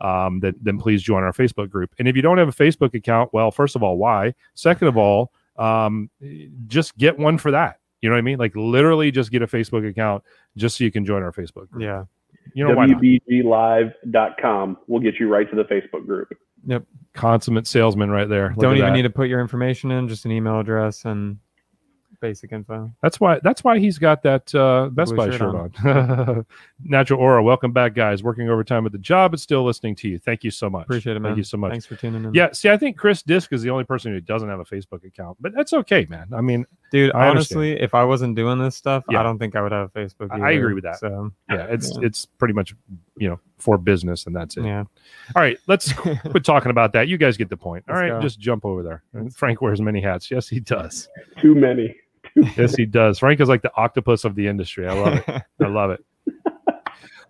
um, 0.00 0.40
then 0.40 0.54
then 0.60 0.78
please 0.78 1.02
join 1.02 1.22
our 1.22 1.32
Facebook 1.32 1.70
group. 1.70 1.94
And 1.98 2.08
if 2.08 2.16
you 2.16 2.22
don't 2.22 2.38
have 2.38 2.48
a 2.48 2.52
Facebook 2.52 2.94
account, 2.94 3.32
well, 3.32 3.50
first 3.50 3.76
of 3.76 3.82
all, 3.82 3.98
why? 3.98 4.34
Second 4.54 4.88
of 4.88 4.96
all, 4.96 5.32
um, 5.56 6.10
just 6.66 6.96
get 6.98 7.18
one 7.18 7.38
for 7.38 7.50
that. 7.52 7.78
You 8.00 8.08
know 8.08 8.16
what 8.16 8.18
I 8.18 8.22
mean? 8.22 8.38
Like 8.38 8.56
literally, 8.56 9.12
just 9.12 9.30
get 9.30 9.42
a 9.42 9.46
Facebook 9.46 9.88
account 9.88 10.24
just 10.56 10.76
so 10.76 10.84
you 10.84 10.90
can 10.90 11.04
join 11.04 11.22
our 11.22 11.32
Facebook 11.32 11.70
group. 11.70 11.82
yeah. 11.82 12.04
You 12.54 12.68
know 12.68 12.74
why 12.74 12.86
not? 12.86 13.02
WBGLive.com 13.02 14.78
will 14.86 15.00
get 15.00 15.18
you 15.18 15.28
right 15.28 15.48
to 15.48 15.56
the 15.56 15.64
Facebook 15.64 16.06
group. 16.06 16.28
Yep. 16.66 16.84
Consummate 17.14 17.66
salesman 17.66 18.10
right 18.10 18.28
there. 18.28 18.50
Look 18.50 18.58
Don't 18.58 18.76
even 18.76 18.88
that. 18.88 18.92
need 18.92 19.02
to 19.02 19.10
put 19.10 19.28
your 19.28 19.40
information 19.40 19.90
in, 19.90 20.08
just 20.08 20.24
an 20.24 20.32
email 20.32 20.60
address 20.60 21.04
and 21.04 21.38
basic 22.22 22.52
info. 22.52 22.90
That's 23.02 23.20
why. 23.20 23.40
That's 23.42 23.62
why 23.62 23.78
he's 23.78 23.98
got 23.98 24.22
that 24.22 24.54
uh, 24.54 24.88
Best 24.90 25.10
Blue 25.10 25.16
Buy 25.18 25.30
shirt 25.36 25.74
shirt 25.74 25.84
on. 25.84 26.46
Natural 26.82 27.20
Aura, 27.20 27.42
welcome 27.42 27.72
back, 27.72 27.94
guys. 27.94 28.22
Working 28.22 28.48
overtime 28.48 28.86
at 28.86 28.92
the 28.92 28.98
job, 28.98 29.32
but 29.32 29.40
still 29.40 29.64
listening 29.64 29.94
to 29.96 30.08
you. 30.08 30.18
Thank 30.18 30.44
you 30.44 30.50
so 30.50 30.70
much. 30.70 30.84
Appreciate 30.84 31.16
it, 31.16 31.20
man. 31.20 31.32
Thank 31.32 31.38
you 31.38 31.44
so 31.44 31.58
much. 31.58 31.72
Thanks 31.72 31.86
for 31.86 31.96
tuning 31.96 32.24
in. 32.24 32.32
Yeah. 32.32 32.52
See, 32.52 32.70
I 32.70 32.78
think 32.78 32.96
Chris 32.96 33.22
Disk 33.22 33.52
is 33.52 33.60
the 33.60 33.70
only 33.70 33.84
person 33.84 34.12
who 34.12 34.20
doesn't 34.20 34.48
have 34.48 34.60
a 34.60 34.64
Facebook 34.64 35.04
account, 35.04 35.36
but 35.40 35.52
that's 35.54 35.74
okay, 35.74 36.06
man. 36.08 36.28
I 36.32 36.40
mean, 36.40 36.64
Dude, 36.92 37.12
I 37.14 37.28
understand. 37.28 37.58
honestly, 37.58 37.80
if 37.80 37.94
I 37.94 38.04
wasn't 38.04 38.36
doing 38.36 38.58
this 38.58 38.76
stuff, 38.76 39.02
Yeah. 39.10 39.18
I 39.20 39.22
don't 39.24 39.38
think 39.38 39.56
I 39.56 39.62
would 39.62 39.72
have 39.72 39.90
a 39.92 39.98
Facebook. 39.98 40.28
I- 40.30 40.48
I 40.48 40.50
agree 40.52 40.74
with 40.74 40.84
that. 40.84 40.98
So, 41.00 41.32
yeah, 41.50 41.64
it's 41.70 41.90
Yeah. 41.98 42.06
it's 42.06 42.26
pretty 42.26 42.54
much 42.54 42.74
you 43.16 43.28
know 43.28 43.40
for 43.58 43.78
business, 43.78 44.26
and 44.26 44.36
that's 44.36 44.56
it. 44.56 44.64
yeah. 44.64 44.84
All 45.34 45.42
right, 45.42 45.58
let's 45.66 45.92
quit 45.94 46.44
talking 46.44 46.70
about 46.70 46.92
that. 46.92 47.08
You 47.08 47.16
guys 47.18 47.36
get 47.36 47.48
the 47.48 47.56
point. 47.56 47.84
All 47.88 47.94
Let's 47.96 48.02
right, 48.02 48.16
go. 48.16 48.20
just 48.20 48.38
jump 48.38 48.64
over 48.64 48.82
there. 48.82 49.02
And 49.14 49.34
Frank 49.34 49.60
wears 49.62 49.80
many 49.80 50.00
hats. 50.00 50.30
Yes, 50.30 50.48
he 50.48 50.60
does. 50.60 51.08
Too 51.40 51.54
many. 51.54 51.96
Yes, 52.56 52.74
he 52.76 52.86
does. 52.86 53.18
Frank 53.18 53.40
is 53.40 53.48
like 53.48 53.60
the 53.62 53.72
octopus 53.76 54.24
of 54.24 54.34
the 54.36 54.46
industry. 54.46 54.86
I 54.88 54.92
love 54.94 55.14
it. 55.26 55.42
I 55.60 55.66
love 55.66 55.90
it. 55.90 56.02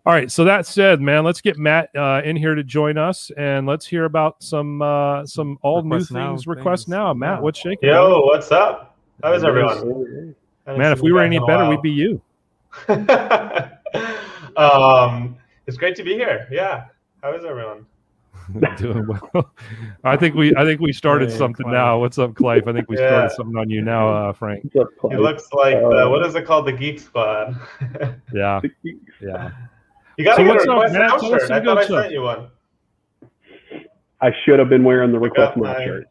All 0.04 0.12
right. 0.12 0.30
So 0.30 0.44
that 0.44 0.66
said, 0.66 1.00
man, 1.00 1.24
let's 1.24 1.40
get 1.40 1.56
Matt 1.58 1.88
uh, 1.96 2.20
in 2.24 2.36
here 2.36 2.54
to 2.54 2.62
join 2.62 2.98
us, 2.98 3.30
and 3.36 3.66
let's 3.66 3.86
hear 3.86 4.04
about 4.04 4.42
some 4.42 4.82
uh, 4.82 5.24
some 5.26 5.58
all 5.62 5.82
new 5.82 5.94
Request 5.94 6.12
now 6.12 6.28
things. 6.30 6.46
Request 6.46 6.82
things. 6.86 6.88
now, 6.90 7.14
Matt. 7.14 7.38
Yeah. 7.38 7.40
What's 7.40 7.58
shaking? 7.58 7.88
Yo, 7.88 8.20
what's 8.26 8.52
up? 8.52 8.91
How 9.22 9.32
is 9.34 9.42
Yes. 9.42 9.48
everyone? 9.48 10.34
man? 10.66 10.92
If 10.92 11.00
we 11.02 11.12
were 11.12 11.20
any 11.22 11.38
better, 11.40 11.68
we'd 11.68 11.82
be 11.82 11.90
you. 11.90 12.20
um, 14.56 15.36
it's 15.66 15.76
great 15.76 15.94
to 15.96 16.02
be 16.02 16.14
here. 16.14 16.46
Yeah. 16.50 16.84
How 17.22 17.32
is 17.34 17.44
everyone? 17.44 17.86
Doing 18.76 19.06
well. 19.06 19.52
I 20.02 20.16
think 20.16 20.34
we 20.34 20.54
I 20.56 20.64
think 20.64 20.80
we 20.80 20.92
started 20.92 21.30
Hey, 21.30 21.36
something 21.38 21.64
Clive. 21.64 21.72
now. 21.74 21.98
What's 21.98 22.18
up, 22.18 22.34
Clive? 22.34 22.66
I 22.66 22.72
think 22.72 22.88
we 22.88 22.98
Yeah. 22.98 23.06
started 23.08 23.30
something 23.32 23.56
on 23.56 23.70
you 23.70 23.82
now, 23.82 24.08
uh, 24.08 24.32
Frank. 24.32 24.64
What's 24.72 24.88
up, 25.04 25.10
He 25.12 25.16
looks 25.16 25.46
like 25.52 25.76
Uh, 25.76 25.88
the, 26.04 26.08
what 26.10 26.26
is 26.26 26.34
it 26.34 26.44
called? 26.44 26.66
The 26.66 26.72
Geek 26.72 26.98
Squad. 26.98 27.54
Yeah, 28.32 28.60
yeah. 29.20 29.50
you 30.16 30.24
gotta 30.24 30.36
So 30.36 30.44
get 30.44 30.56
a 30.56 30.70
request 30.70 30.92
Matt? 30.94 31.02
now 31.02 31.16
Tell 31.18 31.34
us 31.34 31.40
shirt. 31.42 31.48
some 31.48 31.56
I 31.56 31.64
thought 31.64 31.78
I 31.78 31.84
sent 31.86 32.12
you 32.12 32.22
one. 32.22 32.48
I 34.20 34.32
should 34.44 34.58
have 34.58 34.68
been 34.68 34.82
wearing 34.84 35.12
the 35.12 35.18
request 35.18 35.54
got 35.54 35.56
my, 35.58 35.84
shirt. 35.84 36.06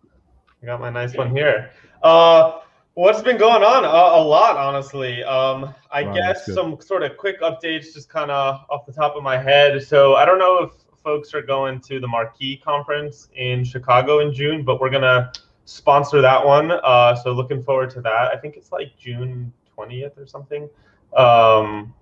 I 0.64 0.66
got 0.68 0.80
my 0.80 0.90
nice 0.90 1.16
one 1.16 1.36
here. 1.36 1.72
Uh, 2.04 2.60
what's 2.94 3.22
been 3.22 3.38
going 3.38 3.64
on? 3.64 3.86
Uh, 3.86 3.90
a 3.90 4.22
lot, 4.22 4.58
honestly. 4.58 5.24
Um, 5.24 5.74
I 5.92 6.04
Wow, 6.04 6.14
guess 6.14 6.46
some 6.46 6.80
sort 6.82 7.04
of 7.04 7.18
quick 7.18 7.42
updates, 7.42 7.94
just 7.94 8.10
kind 8.10 8.32
of 8.32 8.62
off 8.70 8.86
the 8.86 8.94
top 8.94 9.16
of 9.16 9.24
my 9.24 9.38
head. 9.38 9.82
So 9.84 10.16
I 10.16 10.26
don't 10.26 10.40
know 10.40 10.64
if 10.64 10.72
folks 11.04 11.34
are 11.34 11.42
going 11.42 11.80
to 11.82 12.00
the 12.00 12.08
Marquee 12.08 12.58
conference 12.58 13.30
in 13.36 13.64
Chicago 13.64 14.20
in 14.20 14.34
June, 14.34 14.64
but 14.64 14.80
we're 14.80 14.90
gonna 14.90 15.32
sponsor 15.66 16.22
that 16.22 16.46
one. 16.46 16.72
Uh, 16.72 17.16
so 17.16 17.32
looking 17.32 17.64
forward 17.64 17.90
to 17.92 18.02
that. 18.02 18.32
I 18.34 18.38
think 18.38 18.56
it's 18.56 18.72
like 18.72 18.98
June 18.98 19.52
20th 19.78 20.18
or 20.18 20.28
something. 20.28 20.70
Um, 21.16 21.94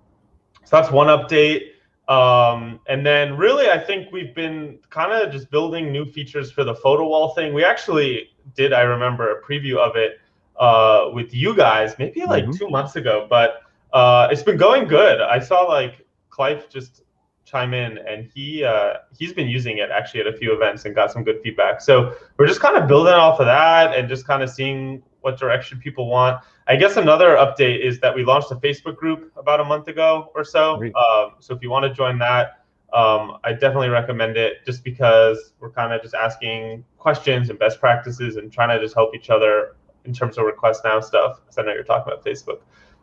so 0.64 0.76
that's 0.76 0.90
one 0.90 1.06
update. 1.06 1.70
Um, 2.08 2.80
and 2.88 3.06
then 3.06 3.36
really, 3.36 3.70
I 3.70 3.78
think 3.78 4.10
we've 4.12 4.34
been 4.34 4.78
kind 4.90 5.12
of 5.12 5.32
just 5.32 5.50
building 5.50 5.92
new 5.92 6.04
features 6.04 6.50
for 6.50 6.64
the 6.64 6.74
photo 6.74 7.06
wall 7.06 7.34
thing. 7.34 7.54
We 7.54 7.64
actually 7.64 8.30
did, 8.56 8.72
I 8.72 8.80
remember, 8.82 9.30
a 9.30 9.42
preview 9.42 9.76
of 9.76 9.96
it 9.96 10.19
uh, 10.60 11.10
with 11.12 11.34
you 11.34 11.56
guys 11.56 11.94
maybe 11.98 12.24
like 12.24 12.44
mm-hmm. 12.44 12.52
two 12.52 12.68
months 12.68 12.94
ago, 12.94 13.26
but 13.28 13.62
uh, 13.92 14.28
it's 14.30 14.42
been 14.42 14.58
going 14.58 14.86
good. 14.86 15.20
I 15.20 15.40
saw 15.40 15.62
like 15.62 16.06
Clive 16.28 16.68
just 16.68 17.02
chime 17.44 17.74
in, 17.74 17.98
and 17.98 18.30
he 18.32 18.62
uh, 18.62 18.94
he's 19.18 19.32
been 19.32 19.48
using 19.48 19.78
it 19.78 19.90
actually 19.90 20.20
at 20.20 20.26
a 20.26 20.32
few 20.32 20.52
events 20.52 20.84
and 20.84 20.94
got 20.94 21.10
some 21.10 21.24
good 21.24 21.40
feedback. 21.42 21.80
So 21.80 22.14
we're 22.36 22.46
just 22.46 22.60
kind 22.60 22.76
of 22.76 22.86
building 22.86 23.14
off 23.14 23.40
of 23.40 23.46
that 23.46 23.96
and 23.96 24.08
just 24.08 24.26
kind 24.26 24.42
of 24.42 24.50
seeing 24.50 25.02
what 25.22 25.38
direction 25.38 25.78
people 25.78 26.06
want. 26.08 26.42
I 26.68 26.76
guess 26.76 26.96
another 26.96 27.36
update 27.36 27.84
is 27.84 27.98
that 28.00 28.14
we 28.14 28.24
launched 28.24 28.50
a 28.52 28.56
Facebook 28.56 28.96
group 28.96 29.32
about 29.36 29.60
a 29.60 29.64
month 29.64 29.88
ago 29.88 30.30
or 30.34 30.44
so. 30.44 30.74
Um, 30.74 31.32
so 31.40 31.54
if 31.54 31.62
you 31.62 31.70
want 31.70 31.84
to 31.84 31.92
join 31.92 32.18
that, 32.20 32.64
um, 32.92 33.38
I 33.44 33.52
definitely 33.52 33.88
recommend 33.88 34.36
it 34.36 34.64
just 34.64 34.84
because 34.84 35.52
we're 35.58 35.70
kind 35.70 35.92
of 35.92 36.02
just 36.02 36.14
asking 36.14 36.84
questions 36.98 37.50
and 37.50 37.58
best 37.58 37.80
practices 37.80 38.36
and 38.36 38.52
trying 38.52 38.68
to 38.70 38.82
just 38.82 38.94
help 38.94 39.14
each 39.14 39.30
other 39.30 39.76
in 40.04 40.12
terms 40.12 40.38
of 40.38 40.44
request 40.44 40.82
now 40.84 41.00
stuff. 41.00 41.40
Because 41.40 41.58
I 41.58 41.62
know 41.62 41.72
you're 41.72 41.84
talking 41.84 42.12
about 42.12 42.24
Facebook. 42.24 42.60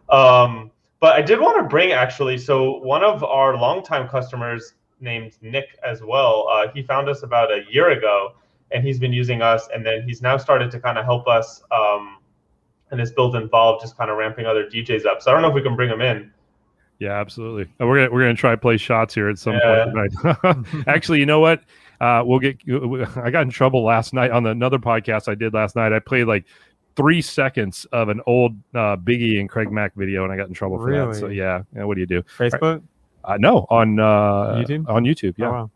Um, 0.10 0.72
but 1.00 1.14
I 1.14 1.22
did 1.22 1.40
want 1.40 1.62
to 1.62 1.70
bring 1.70 1.92
actually, 1.92 2.38
so 2.38 2.78
one 2.80 3.04
of 3.04 3.24
our 3.24 3.58
longtime 3.58 4.08
customers 4.08 4.74
named 5.00 5.38
Nick 5.42 5.78
as 5.86 6.02
well, 6.02 6.48
uh, 6.50 6.68
he 6.74 6.82
found 6.82 7.08
us 7.08 7.24
about 7.24 7.52
a 7.52 7.64
year 7.70 7.92
ago 7.92 8.34
and 8.72 8.84
he's 8.84 9.00
been 9.00 9.14
using 9.14 9.42
us. 9.42 9.68
And 9.74 9.86
then 9.86 10.04
he's 10.08 10.22
now 10.22 10.38
started 10.38 10.72
to 10.72 10.80
kind 10.80 10.98
of 10.98 11.06
help 11.06 11.28
us 11.28 11.62
um, 11.72 12.18
and 12.92 13.00
his 13.00 13.12
build 13.12 13.36
involved 13.36 13.82
just 13.82 13.98
kind 13.98 14.10
of 14.10 14.18
ramping 14.18 14.46
other 14.46 14.66
DJs 14.66 15.06
up. 15.06 15.22
So 15.22 15.32
I 15.32 15.34
don't 15.34 15.42
know 15.42 15.50
if 15.50 15.56
we 15.56 15.62
can 15.62 15.76
bring 15.76 15.90
him 15.90 16.02
in. 16.02 16.32
Yeah, 17.00 17.20
absolutely. 17.20 17.72
Uh, 17.80 17.86
we're 17.86 17.98
gonna 17.98 18.12
we're 18.12 18.22
gonna 18.22 18.34
try 18.34 18.52
to 18.52 18.58
play 18.58 18.78
shots 18.78 19.14
here 19.14 19.30
at 19.30 19.38
some 19.38 19.54
yeah. 19.54 19.86
point 19.86 20.14
tonight. 20.14 20.84
Actually, 20.88 21.20
you 21.20 21.28
know 21.28 21.40
what? 21.40 21.62
Uh, 22.02 22.24
we'll 22.26 22.40
get. 22.40 22.58
I 23.18 23.30
got 23.30 23.44
in 23.44 23.50
trouble 23.52 23.84
last 23.84 24.14
night 24.14 24.32
on 24.32 24.46
another 24.48 24.80
podcast 24.80 25.28
I 25.28 25.36
did 25.36 25.54
last 25.54 25.76
night. 25.76 25.94
I 25.94 26.00
played 26.00 26.26
like 26.26 26.46
three 26.98 27.22
seconds 27.22 27.86
of 27.94 28.10
an 28.10 28.20
old 28.26 28.54
uh, 28.74 28.98
Biggie 28.98 29.40
and 29.40 29.48
Craig 29.48 29.72
Mack 29.72 29.96
video, 29.96 30.24
and 30.24 30.34
I 30.34 30.36
got 30.36 30.48
in 30.50 30.54
trouble 30.54 30.78
for 30.78 30.86
really? 30.86 31.14
that. 31.14 31.20
So 31.20 31.28
yeah, 31.28 31.62
yeah, 31.74 31.86
what 31.86 31.94
do 31.94 32.02
you 32.02 32.08
do? 32.08 32.24
Facebook? 32.24 32.82
Uh, 33.24 33.38
no, 33.40 33.66
on 33.70 34.00
uh, 34.00 34.56
YouTube. 34.56 34.90
On 34.90 35.04
YouTube, 35.04 35.36
yeah. 35.38 35.48
Oh, 35.48 35.52
wow. 35.52 35.72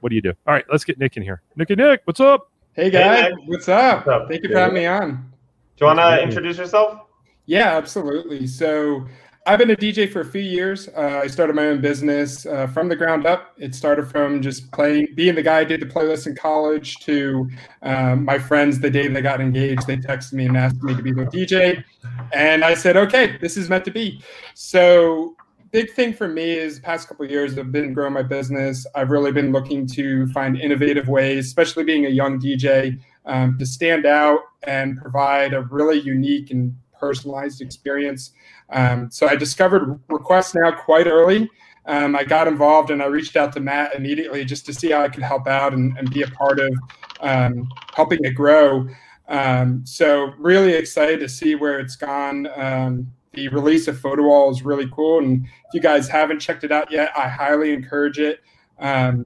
What 0.00 0.10
do 0.10 0.14
you 0.14 0.22
do? 0.22 0.32
All 0.46 0.54
right, 0.54 0.64
let's 0.70 0.84
get 0.84 0.98
Nick 0.98 1.16
in 1.16 1.22
here. 1.22 1.42
Nicky 1.56 1.74
Nick, 1.74 2.02
what's 2.04 2.20
up? 2.20 2.50
Hey 2.74 2.88
guys, 2.88 3.24
hey, 3.24 3.32
what's, 3.46 3.68
up? 3.68 4.06
what's, 4.06 4.22
up? 4.22 4.28
Thank 4.28 4.44
you 4.44 4.50
for 4.50 4.58
having 4.58 4.74
me 4.74 4.86
on. 4.86 5.30
Do 5.76 5.84
you 5.84 5.86
want 5.86 5.98
to 5.98 6.22
introduce 6.22 6.56
yourself? 6.56 7.00
Yeah, 7.46 7.76
absolutely. 7.76 8.46
So 8.46 9.06
I've 9.46 9.58
been 9.58 9.70
a 9.70 9.76
DJ 9.76 10.12
for 10.12 10.20
a 10.20 10.24
few 10.24 10.42
years. 10.42 10.88
Uh, 10.88 11.20
I 11.24 11.26
started 11.26 11.56
my 11.56 11.66
own 11.66 11.80
business 11.80 12.44
uh, 12.44 12.66
from 12.66 12.90
the 12.90 12.96
ground 12.96 13.26
up. 13.26 13.54
It 13.56 13.74
started 13.74 14.06
from 14.06 14.42
just 14.42 14.70
playing, 14.70 15.08
being 15.14 15.34
the 15.34 15.42
guy 15.42 15.62
who 15.62 15.68
did 15.68 15.80
the 15.80 15.86
playlist 15.86 16.26
in 16.26 16.36
college 16.36 16.98
to 17.00 17.48
um, 17.82 18.26
my 18.26 18.38
friends 18.38 18.80
the 18.80 18.90
day 18.90 19.08
they 19.08 19.22
got 19.22 19.40
engaged. 19.40 19.86
They 19.86 19.96
texted 19.96 20.34
me 20.34 20.44
and 20.44 20.58
asked 20.58 20.82
me 20.82 20.94
to 20.94 21.02
be 21.02 21.12
their 21.12 21.24
DJ. 21.24 21.82
And 22.34 22.62
I 22.62 22.74
said, 22.74 22.98
okay, 22.98 23.38
this 23.38 23.56
is 23.56 23.70
meant 23.70 23.86
to 23.86 23.90
be. 23.90 24.22
So 24.54 25.34
big 25.70 25.90
thing 25.94 26.12
for 26.12 26.28
me 26.28 26.50
is 26.50 26.78
past 26.78 27.08
couple 27.08 27.24
years 27.24 27.56
I've 27.56 27.72
been 27.72 27.94
growing 27.94 28.12
my 28.12 28.22
business. 28.22 28.86
I've 28.94 29.10
really 29.10 29.32
been 29.32 29.52
looking 29.52 29.86
to 29.88 30.26
find 30.28 30.60
innovative 30.60 31.08
ways, 31.08 31.46
especially 31.46 31.84
being 31.84 32.04
a 32.04 32.10
young 32.10 32.38
DJ, 32.38 33.00
um, 33.24 33.56
to 33.58 33.64
stand 33.64 34.04
out 34.04 34.40
and 34.64 34.98
provide 35.00 35.54
a 35.54 35.62
really 35.62 35.98
unique 35.98 36.50
and 36.50 36.76
personalized 37.00 37.62
experience. 37.62 38.32
Um, 38.70 39.10
so 39.10 39.26
I 39.26 39.34
discovered 39.34 39.98
Request 40.08 40.54
Now 40.54 40.70
quite 40.70 41.06
early. 41.06 41.48
Um, 41.86 42.14
I 42.14 42.24
got 42.24 42.46
involved 42.46 42.90
and 42.90 43.02
I 43.02 43.06
reached 43.06 43.36
out 43.36 43.52
to 43.54 43.60
Matt 43.60 43.94
immediately 43.94 44.44
just 44.44 44.66
to 44.66 44.74
see 44.74 44.90
how 44.90 45.02
I 45.02 45.08
could 45.08 45.22
help 45.22 45.48
out 45.48 45.72
and, 45.72 45.96
and 45.98 46.10
be 46.10 46.22
a 46.22 46.28
part 46.28 46.60
of 46.60 46.70
um, 47.20 47.68
helping 47.94 48.22
it 48.22 48.34
grow. 48.34 48.86
Um, 49.28 49.82
so 49.86 50.32
really 50.38 50.74
excited 50.74 51.20
to 51.20 51.28
see 51.28 51.54
where 51.54 51.80
it's 51.80 51.96
gone. 51.96 52.48
Um, 52.54 53.12
the 53.32 53.48
release 53.48 53.86
of 53.86 53.96
PhotoWall 53.96 54.50
is 54.50 54.62
really 54.62 54.88
cool, 54.90 55.20
and 55.20 55.44
if 55.44 55.74
you 55.74 55.80
guys 55.80 56.08
haven't 56.08 56.40
checked 56.40 56.64
it 56.64 56.72
out 56.72 56.90
yet, 56.90 57.12
I 57.16 57.28
highly 57.28 57.72
encourage 57.72 58.18
it. 58.18 58.40
Um, 58.80 59.24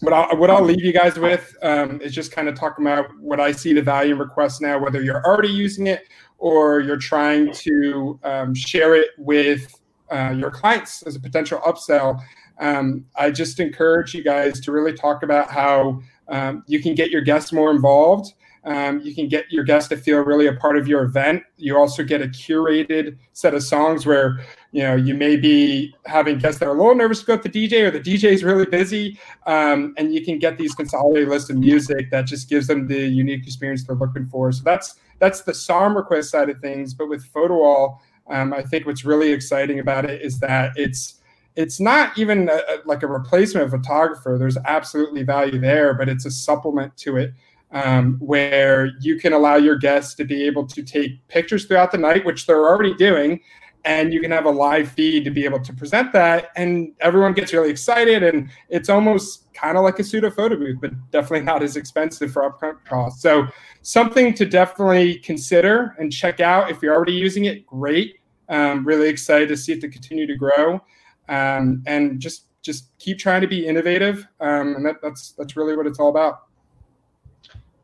what 0.00 0.12
I'll, 0.12 0.36
what 0.36 0.50
I'll 0.50 0.62
leave 0.62 0.84
you 0.84 0.92
guys 0.92 1.18
with 1.18 1.56
um, 1.62 2.00
is 2.02 2.14
just 2.14 2.30
kind 2.30 2.48
of 2.48 2.54
talking 2.54 2.84
about 2.84 3.06
what 3.20 3.40
I 3.40 3.52
see 3.52 3.72
the 3.72 3.82
value 3.82 4.12
in 4.12 4.18
requests 4.18 4.60
now, 4.60 4.78
whether 4.78 5.02
you're 5.02 5.24
already 5.24 5.48
using 5.48 5.86
it 5.86 6.02
or 6.38 6.80
you're 6.80 6.96
trying 6.96 7.52
to 7.52 8.18
um, 8.22 8.54
share 8.54 8.94
it 8.94 9.10
with 9.18 9.74
uh, 10.10 10.34
your 10.36 10.50
clients 10.50 11.02
as 11.02 11.16
a 11.16 11.20
potential 11.20 11.60
upsell. 11.66 12.20
Um, 12.58 13.04
I 13.16 13.30
just 13.30 13.60
encourage 13.60 14.14
you 14.14 14.22
guys 14.22 14.60
to 14.60 14.72
really 14.72 14.92
talk 14.92 15.22
about 15.22 15.50
how 15.50 16.00
um, 16.28 16.64
you 16.66 16.80
can 16.80 16.94
get 16.94 17.10
your 17.10 17.20
guests 17.20 17.52
more 17.52 17.70
involved. 17.70 18.32
Um, 18.64 19.00
you 19.00 19.14
can 19.14 19.28
get 19.28 19.50
your 19.50 19.64
guests 19.64 19.88
to 19.90 19.96
feel 19.96 20.18
really 20.18 20.46
a 20.46 20.52
part 20.52 20.76
of 20.76 20.86
your 20.86 21.02
event. 21.02 21.42
You 21.56 21.78
also 21.78 22.02
get 22.02 22.20
a 22.20 22.26
curated 22.26 23.16
set 23.32 23.54
of 23.54 23.62
songs 23.62 24.04
where 24.04 24.40
you 24.72 24.82
know 24.82 24.94
you 24.94 25.14
may 25.14 25.36
be 25.36 25.94
having 26.04 26.38
guests 26.38 26.58
that 26.60 26.66
are 26.66 26.74
a 26.74 26.78
little 26.78 26.94
nervous 26.94 27.20
to 27.20 27.26
go 27.26 27.36
with 27.36 27.50
the 27.50 27.68
DJ 27.68 27.84
or 27.84 27.90
the 27.90 28.00
DJ 28.00 28.24
is 28.24 28.44
really 28.44 28.66
busy, 28.66 29.18
um, 29.46 29.94
and 29.96 30.12
you 30.12 30.24
can 30.24 30.38
get 30.38 30.58
these 30.58 30.74
consolidated 30.74 31.28
lists 31.28 31.48
of 31.48 31.56
music 31.56 32.10
that 32.10 32.26
just 32.26 32.50
gives 32.50 32.66
them 32.66 32.86
the 32.86 33.08
unique 33.08 33.46
experience 33.46 33.84
they're 33.84 33.96
looking 33.96 34.26
for. 34.26 34.52
So 34.52 34.62
that's 34.64 34.96
that's 35.18 35.42
the 35.42 35.54
SOM 35.54 35.96
request 35.96 36.30
side 36.30 36.48
of 36.50 36.60
things. 36.60 36.94
But 36.94 37.08
with 37.08 37.30
PhotoWall, 37.32 37.98
um, 38.30 38.52
I 38.52 38.62
think 38.62 38.86
what's 38.86 39.04
really 39.04 39.32
exciting 39.32 39.80
about 39.80 40.04
it 40.04 40.22
is 40.22 40.38
that 40.40 40.72
it's 40.76 41.14
it's 41.56 41.80
not 41.80 42.16
even 42.16 42.48
a, 42.48 42.60
like 42.84 43.02
a 43.02 43.08
replacement 43.08 43.64
of 43.64 43.72
photographer. 43.72 44.36
There's 44.38 44.56
absolutely 44.58 45.24
value 45.24 45.58
there, 45.58 45.92
but 45.92 46.08
it's 46.08 46.24
a 46.24 46.30
supplement 46.30 46.96
to 46.98 47.16
it. 47.16 47.32
Um, 47.70 48.16
where 48.20 48.92
you 49.00 49.18
can 49.18 49.34
allow 49.34 49.56
your 49.56 49.76
guests 49.76 50.14
to 50.14 50.24
be 50.24 50.46
able 50.46 50.66
to 50.68 50.82
take 50.82 51.26
pictures 51.28 51.66
throughout 51.66 51.92
the 51.92 51.98
night, 51.98 52.24
which 52.24 52.46
they're 52.46 52.66
already 52.66 52.94
doing, 52.94 53.40
and 53.84 54.12
you 54.12 54.20
can 54.20 54.30
have 54.30 54.46
a 54.46 54.50
live 54.50 54.88
feed 54.88 55.24
to 55.24 55.30
be 55.30 55.44
able 55.44 55.60
to 55.60 55.72
present 55.74 56.12
that, 56.12 56.50
and 56.56 56.94
everyone 57.00 57.34
gets 57.34 57.52
really 57.52 57.70
excited, 57.70 58.22
and 58.22 58.48
it's 58.70 58.88
almost 58.88 59.52
kind 59.52 59.76
of 59.76 59.84
like 59.84 59.98
a 59.98 60.04
pseudo 60.04 60.30
photo 60.30 60.56
booth, 60.56 60.78
but 60.80 60.92
definitely 61.10 61.44
not 61.44 61.62
as 61.62 61.76
expensive 61.76 62.32
for 62.32 62.50
upfront 62.50 62.76
costs. 62.84 63.20
So 63.20 63.46
something 63.82 64.34
to 64.34 64.44
definitely 64.44 65.18
consider 65.18 65.96
and 65.98 66.12
check 66.12 66.40
out 66.40 66.70
if 66.70 66.82
you're 66.82 66.94
already 66.94 67.12
using 67.12 67.46
it. 67.46 67.66
Great, 67.66 68.20
um, 68.48 68.84
really 68.84 69.08
excited 69.08 69.48
to 69.48 69.56
see 69.56 69.72
it 69.72 69.80
to 69.80 69.88
continue 69.88 70.26
to 70.26 70.36
grow, 70.36 70.80
um, 71.28 71.82
and 71.86 72.20
just 72.20 72.44
just 72.62 72.96
keep 72.98 73.18
trying 73.18 73.40
to 73.40 73.46
be 73.46 73.66
innovative, 73.66 74.26
um, 74.40 74.76
and 74.76 74.84
that, 74.84 74.96
that's 75.02 75.32
that's 75.32 75.56
really 75.56 75.76
what 75.76 75.86
it's 75.86 75.98
all 75.98 76.10
about. 76.10 76.42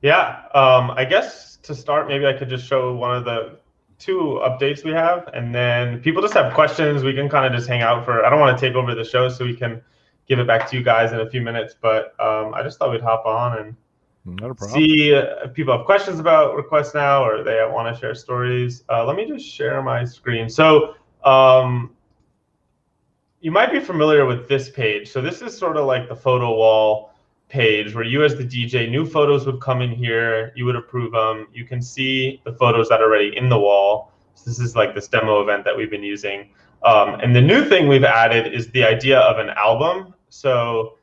Yeah, 0.02 0.42
um, 0.54 0.90
I 0.90 1.04
guess 1.04 1.56
to 1.62 1.74
start, 1.74 2.08
maybe 2.08 2.26
I 2.26 2.34
could 2.34 2.50
just 2.50 2.66
show 2.66 2.94
one 2.94 3.16
of 3.16 3.24
the 3.24 3.58
two 3.98 4.40
updates 4.44 4.84
we 4.84 4.90
have, 4.90 5.28
and 5.32 5.54
then 5.54 6.00
people 6.00 6.20
just 6.20 6.34
have 6.34 6.52
questions. 6.52 7.02
We 7.02 7.14
can 7.14 7.28
kind 7.28 7.46
of 7.46 7.58
just 7.58 7.68
hang 7.68 7.82
out 7.82 8.04
for. 8.04 8.24
I 8.24 8.28
don't 8.28 8.40
want 8.40 8.58
to 8.58 8.66
take 8.66 8.76
over 8.76 8.94
the 8.94 9.04
show, 9.04 9.28
so 9.28 9.44
we 9.44 9.56
can 9.56 9.80
give 10.28 10.38
it 10.38 10.46
back 10.46 10.68
to 10.70 10.76
you 10.76 10.82
guys 10.82 11.12
in 11.12 11.20
a 11.20 11.30
few 11.30 11.40
minutes. 11.40 11.74
But 11.80 12.14
um, 12.20 12.52
I 12.54 12.62
just 12.62 12.78
thought 12.78 12.90
we'd 12.90 13.00
hop 13.00 13.24
on 13.24 13.58
and 13.58 13.76
see 14.68 15.10
if 15.10 15.52
people 15.52 15.76
have 15.76 15.86
questions 15.86 16.18
about 16.18 16.56
requests 16.56 16.94
now, 16.94 17.24
or 17.24 17.42
they 17.42 17.60
want 17.70 17.94
to 17.94 18.00
share 18.00 18.14
stories. 18.14 18.84
Uh, 18.88 19.04
let 19.04 19.16
me 19.16 19.26
just 19.26 19.46
share 19.46 19.82
my 19.82 20.04
screen. 20.04 20.48
So. 20.48 20.94
Um, 21.24 21.94
you 23.44 23.50
might 23.50 23.70
be 23.70 23.78
familiar 23.78 24.24
with 24.24 24.48
this 24.48 24.70
page. 24.70 25.12
So 25.12 25.20
this 25.20 25.42
is 25.42 25.54
sort 25.54 25.76
of 25.76 25.84
like 25.84 26.08
the 26.08 26.16
photo 26.16 26.56
wall 26.56 27.12
page 27.50 27.94
where 27.94 28.02
you 28.02 28.24
as 28.24 28.34
the 28.36 28.42
DJ, 28.42 28.90
new 28.90 29.04
photos 29.04 29.44
would 29.44 29.60
come 29.60 29.82
in 29.82 29.90
here, 29.90 30.50
you 30.56 30.64
would 30.64 30.76
approve 30.76 31.12
them. 31.12 31.46
You 31.52 31.66
can 31.66 31.82
see 31.82 32.40
the 32.46 32.54
photos 32.54 32.88
that 32.88 33.02
are 33.02 33.04
already 33.04 33.36
in 33.36 33.50
the 33.50 33.58
wall. 33.58 34.12
So 34.34 34.48
this 34.48 34.58
is 34.58 34.74
like 34.74 34.94
this 34.94 35.08
demo 35.08 35.42
event 35.42 35.62
that 35.66 35.76
we've 35.76 35.90
been 35.90 36.02
using. 36.02 36.48
Um, 36.84 37.20
and 37.20 37.36
the 37.36 37.42
new 37.42 37.66
thing 37.66 37.86
we've 37.86 38.02
added 38.02 38.54
is 38.54 38.70
the 38.70 38.82
idea 38.82 39.20
of 39.20 39.38
an 39.38 39.50
album. 39.50 40.14
So 40.30 40.96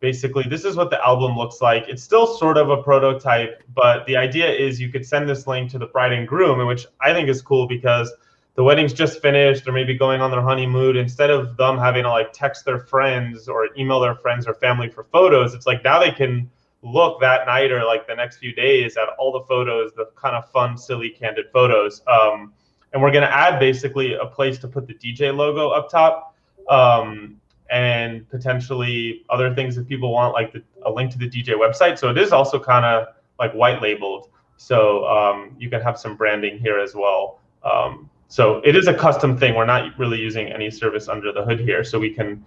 basically 0.00 0.44
this 0.44 0.64
is 0.64 0.76
what 0.76 0.90
the 0.90 1.04
album 1.04 1.36
looks 1.36 1.60
like. 1.60 1.88
It's 1.88 2.02
still 2.02 2.26
sort 2.26 2.56
of 2.56 2.70
a 2.70 2.82
prototype, 2.82 3.62
but 3.74 4.06
the 4.06 4.16
idea 4.16 4.50
is 4.50 4.80
you 4.80 4.90
could 4.90 5.06
send 5.06 5.28
this 5.28 5.46
link 5.46 5.70
to 5.72 5.78
the 5.78 5.86
bride 5.86 6.12
and 6.12 6.26
groom, 6.26 6.66
which 6.66 6.86
I 7.00 7.12
think 7.12 7.28
is 7.28 7.42
cool 7.42 7.66
because– 7.66 8.12
the 8.56 8.64
wedding's 8.64 8.92
just 8.92 9.22
finished. 9.22 9.68
Or 9.68 9.72
maybe 9.72 9.96
going 9.96 10.20
on 10.20 10.30
their 10.30 10.42
honeymoon. 10.42 10.96
Instead 10.96 11.30
of 11.30 11.56
them 11.56 11.78
having 11.78 12.02
to 12.02 12.10
like 12.10 12.32
text 12.32 12.64
their 12.64 12.80
friends 12.80 13.48
or 13.48 13.68
email 13.78 14.00
their 14.00 14.16
friends 14.16 14.46
or 14.46 14.54
family 14.54 14.88
for 14.88 15.04
photos 15.04 15.54
it's 15.54 15.66
like 15.66 15.84
now 15.84 16.00
they 16.00 16.10
can 16.10 16.50
look 16.82 17.20
that 17.20 17.46
night 17.46 17.70
or 17.70 17.84
like 17.84 18.06
the 18.06 18.14
next 18.14 18.38
few 18.38 18.54
days 18.54 18.96
at 18.96 19.08
all 19.18 19.32
the 19.32 19.44
photos 19.46 19.92
the 19.96 20.06
kind 20.14 20.36
of 20.36 20.50
fun 20.50 20.76
silly 20.76 21.10
candid 21.10 21.46
photos. 21.52 22.02
Um, 22.06 22.52
and 22.92 23.02
we're 23.02 23.10
going 23.10 23.22
to 23.22 23.34
add 23.34 23.58
basically 23.58 24.14
a 24.14 24.26
place 24.26 24.58
to 24.58 24.68
put 24.68 24.86
the 24.86 24.94
dj 24.94 25.36
logo 25.36 25.68
up 25.68 25.90
top. 25.90 26.34
Um, 26.68 27.40
and 27.70 28.28
potentially 28.30 29.24
other 29.30 29.54
things 29.54 29.76
if 29.76 29.86
people 29.86 30.12
want, 30.12 30.34
like 30.34 30.52
the, 30.52 30.62
a 30.84 30.90
link 30.90 31.10
to 31.12 31.18
the 31.18 31.28
DJ 31.28 31.50
website. 31.50 31.98
So 31.98 32.10
it 32.10 32.18
is 32.18 32.32
also 32.32 32.58
kind 32.58 32.84
of 32.84 33.14
like 33.38 33.52
white 33.52 33.82
labeled. 33.82 34.30
So 34.56 35.06
um, 35.06 35.54
you 35.58 35.68
can 35.68 35.80
have 35.82 35.98
some 35.98 36.16
branding 36.16 36.58
here 36.58 36.78
as 36.78 36.94
well. 36.94 37.40
Um, 37.64 38.08
so 38.28 38.60
it 38.64 38.76
is 38.76 38.86
a 38.86 38.94
custom 38.94 39.36
thing. 39.36 39.54
We're 39.54 39.66
not 39.66 39.98
really 39.98 40.18
using 40.18 40.48
any 40.48 40.70
service 40.70 41.08
under 41.08 41.32
the 41.32 41.44
hood 41.44 41.60
here. 41.60 41.84
So 41.84 41.98
we 41.98 42.10
can, 42.10 42.44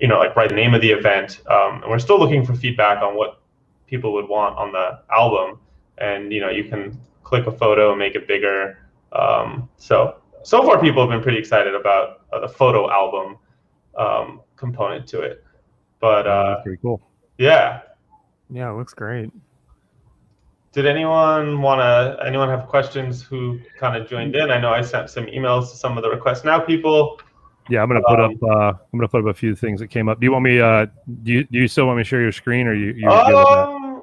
you 0.00 0.08
know, 0.08 0.18
like 0.18 0.34
write 0.36 0.48
the 0.48 0.54
name 0.54 0.74
of 0.74 0.80
the 0.80 0.90
event. 0.90 1.40
Um, 1.50 1.82
and 1.82 1.90
we're 1.90 1.98
still 1.98 2.18
looking 2.18 2.44
for 2.44 2.54
feedback 2.54 3.02
on 3.02 3.16
what 3.16 3.40
people 3.86 4.12
would 4.14 4.28
want 4.28 4.56
on 4.56 4.72
the 4.72 5.00
album. 5.10 5.58
And, 5.98 6.32
you 6.32 6.40
know, 6.40 6.50
you 6.50 6.64
can 6.64 6.98
click 7.22 7.46
a 7.46 7.52
photo, 7.52 7.94
make 7.94 8.14
it 8.14 8.26
bigger. 8.26 8.78
Um, 9.12 9.68
so, 9.76 10.16
so 10.42 10.62
far 10.62 10.80
people 10.80 11.02
have 11.02 11.10
been 11.10 11.22
pretty 11.22 11.38
excited 11.38 11.74
about 11.74 12.22
uh, 12.32 12.40
the 12.40 12.48
photo 12.48 12.90
album 12.90 13.38
um, 13.96 14.40
component 14.66 15.06
to 15.08 15.20
it. 15.20 15.44
But 16.00 16.26
uh, 16.26 16.62
pretty 16.62 16.80
cool. 16.80 17.00
Yeah. 17.38 17.80
Yeah, 18.50 18.70
it 18.70 18.76
looks 18.76 18.94
great. 18.94 19.30
Did 20.72 20.86
anyone 20.86 21.60
want 21.60 21.80
to? 21.80 22.24
Anyone 22.26 22.48
have 22.48 22.66
questions? 22.68 23.22
Who 23.22 23.58
kind 23.76 23.94
of 24.00 24.08
joined 24.08 24.34
in? 24.36 24.50
I 24.50 24.58
know 24.60 24.70
I 24.72 24.80
sent 24.80 25.10
some 25.10 25.26
emails 25.26 25.70
to 25.70 25.76
some 25.76 25.96
of 25.98 26.02
the 26.02 26.10
requests 26.10 26.44
now 26.44 26.60
people. 26.60 27.20
Yeah, 27.68 27.82
I'm 27.82 27.88
gonna 27.88 28.02
put 28.06 28.20
Um, 28.20 28.32
up. 28.32 28.42
Uh, 28.42 28.78
I'm 28.92 28.98
gonna 28.98 29.08
put 29.08 29.20
up 29.20 29.26
a 29.26 29.34
few 29.34 29.54
things 29.54 29.80
that 29.80 29.88
came 29.88 30.08
up. 30.08 30.18
Do 30.20 30.24
you 30.26 30.32
want 30.32 30.44
me? 30.44 30.60
Uh, 30.60 30.86
do 31.24 31.32
you 31.32 31.44
do 31.44 31.58
you 31.58 31.68
still 31.68 31.86
want 31.86 31.98
me 31.98 32.04
to 32.04 32.08
share 32.08 32.20
your 32.22 32.32
screen, 32.32 32.66
or 32.66 32.74
you? 32.74 32.86
you 32.86 33.08
good 33.08 33.26
with 33.26 33.26
that? 33.26 33.68
Um, 33.68 34.02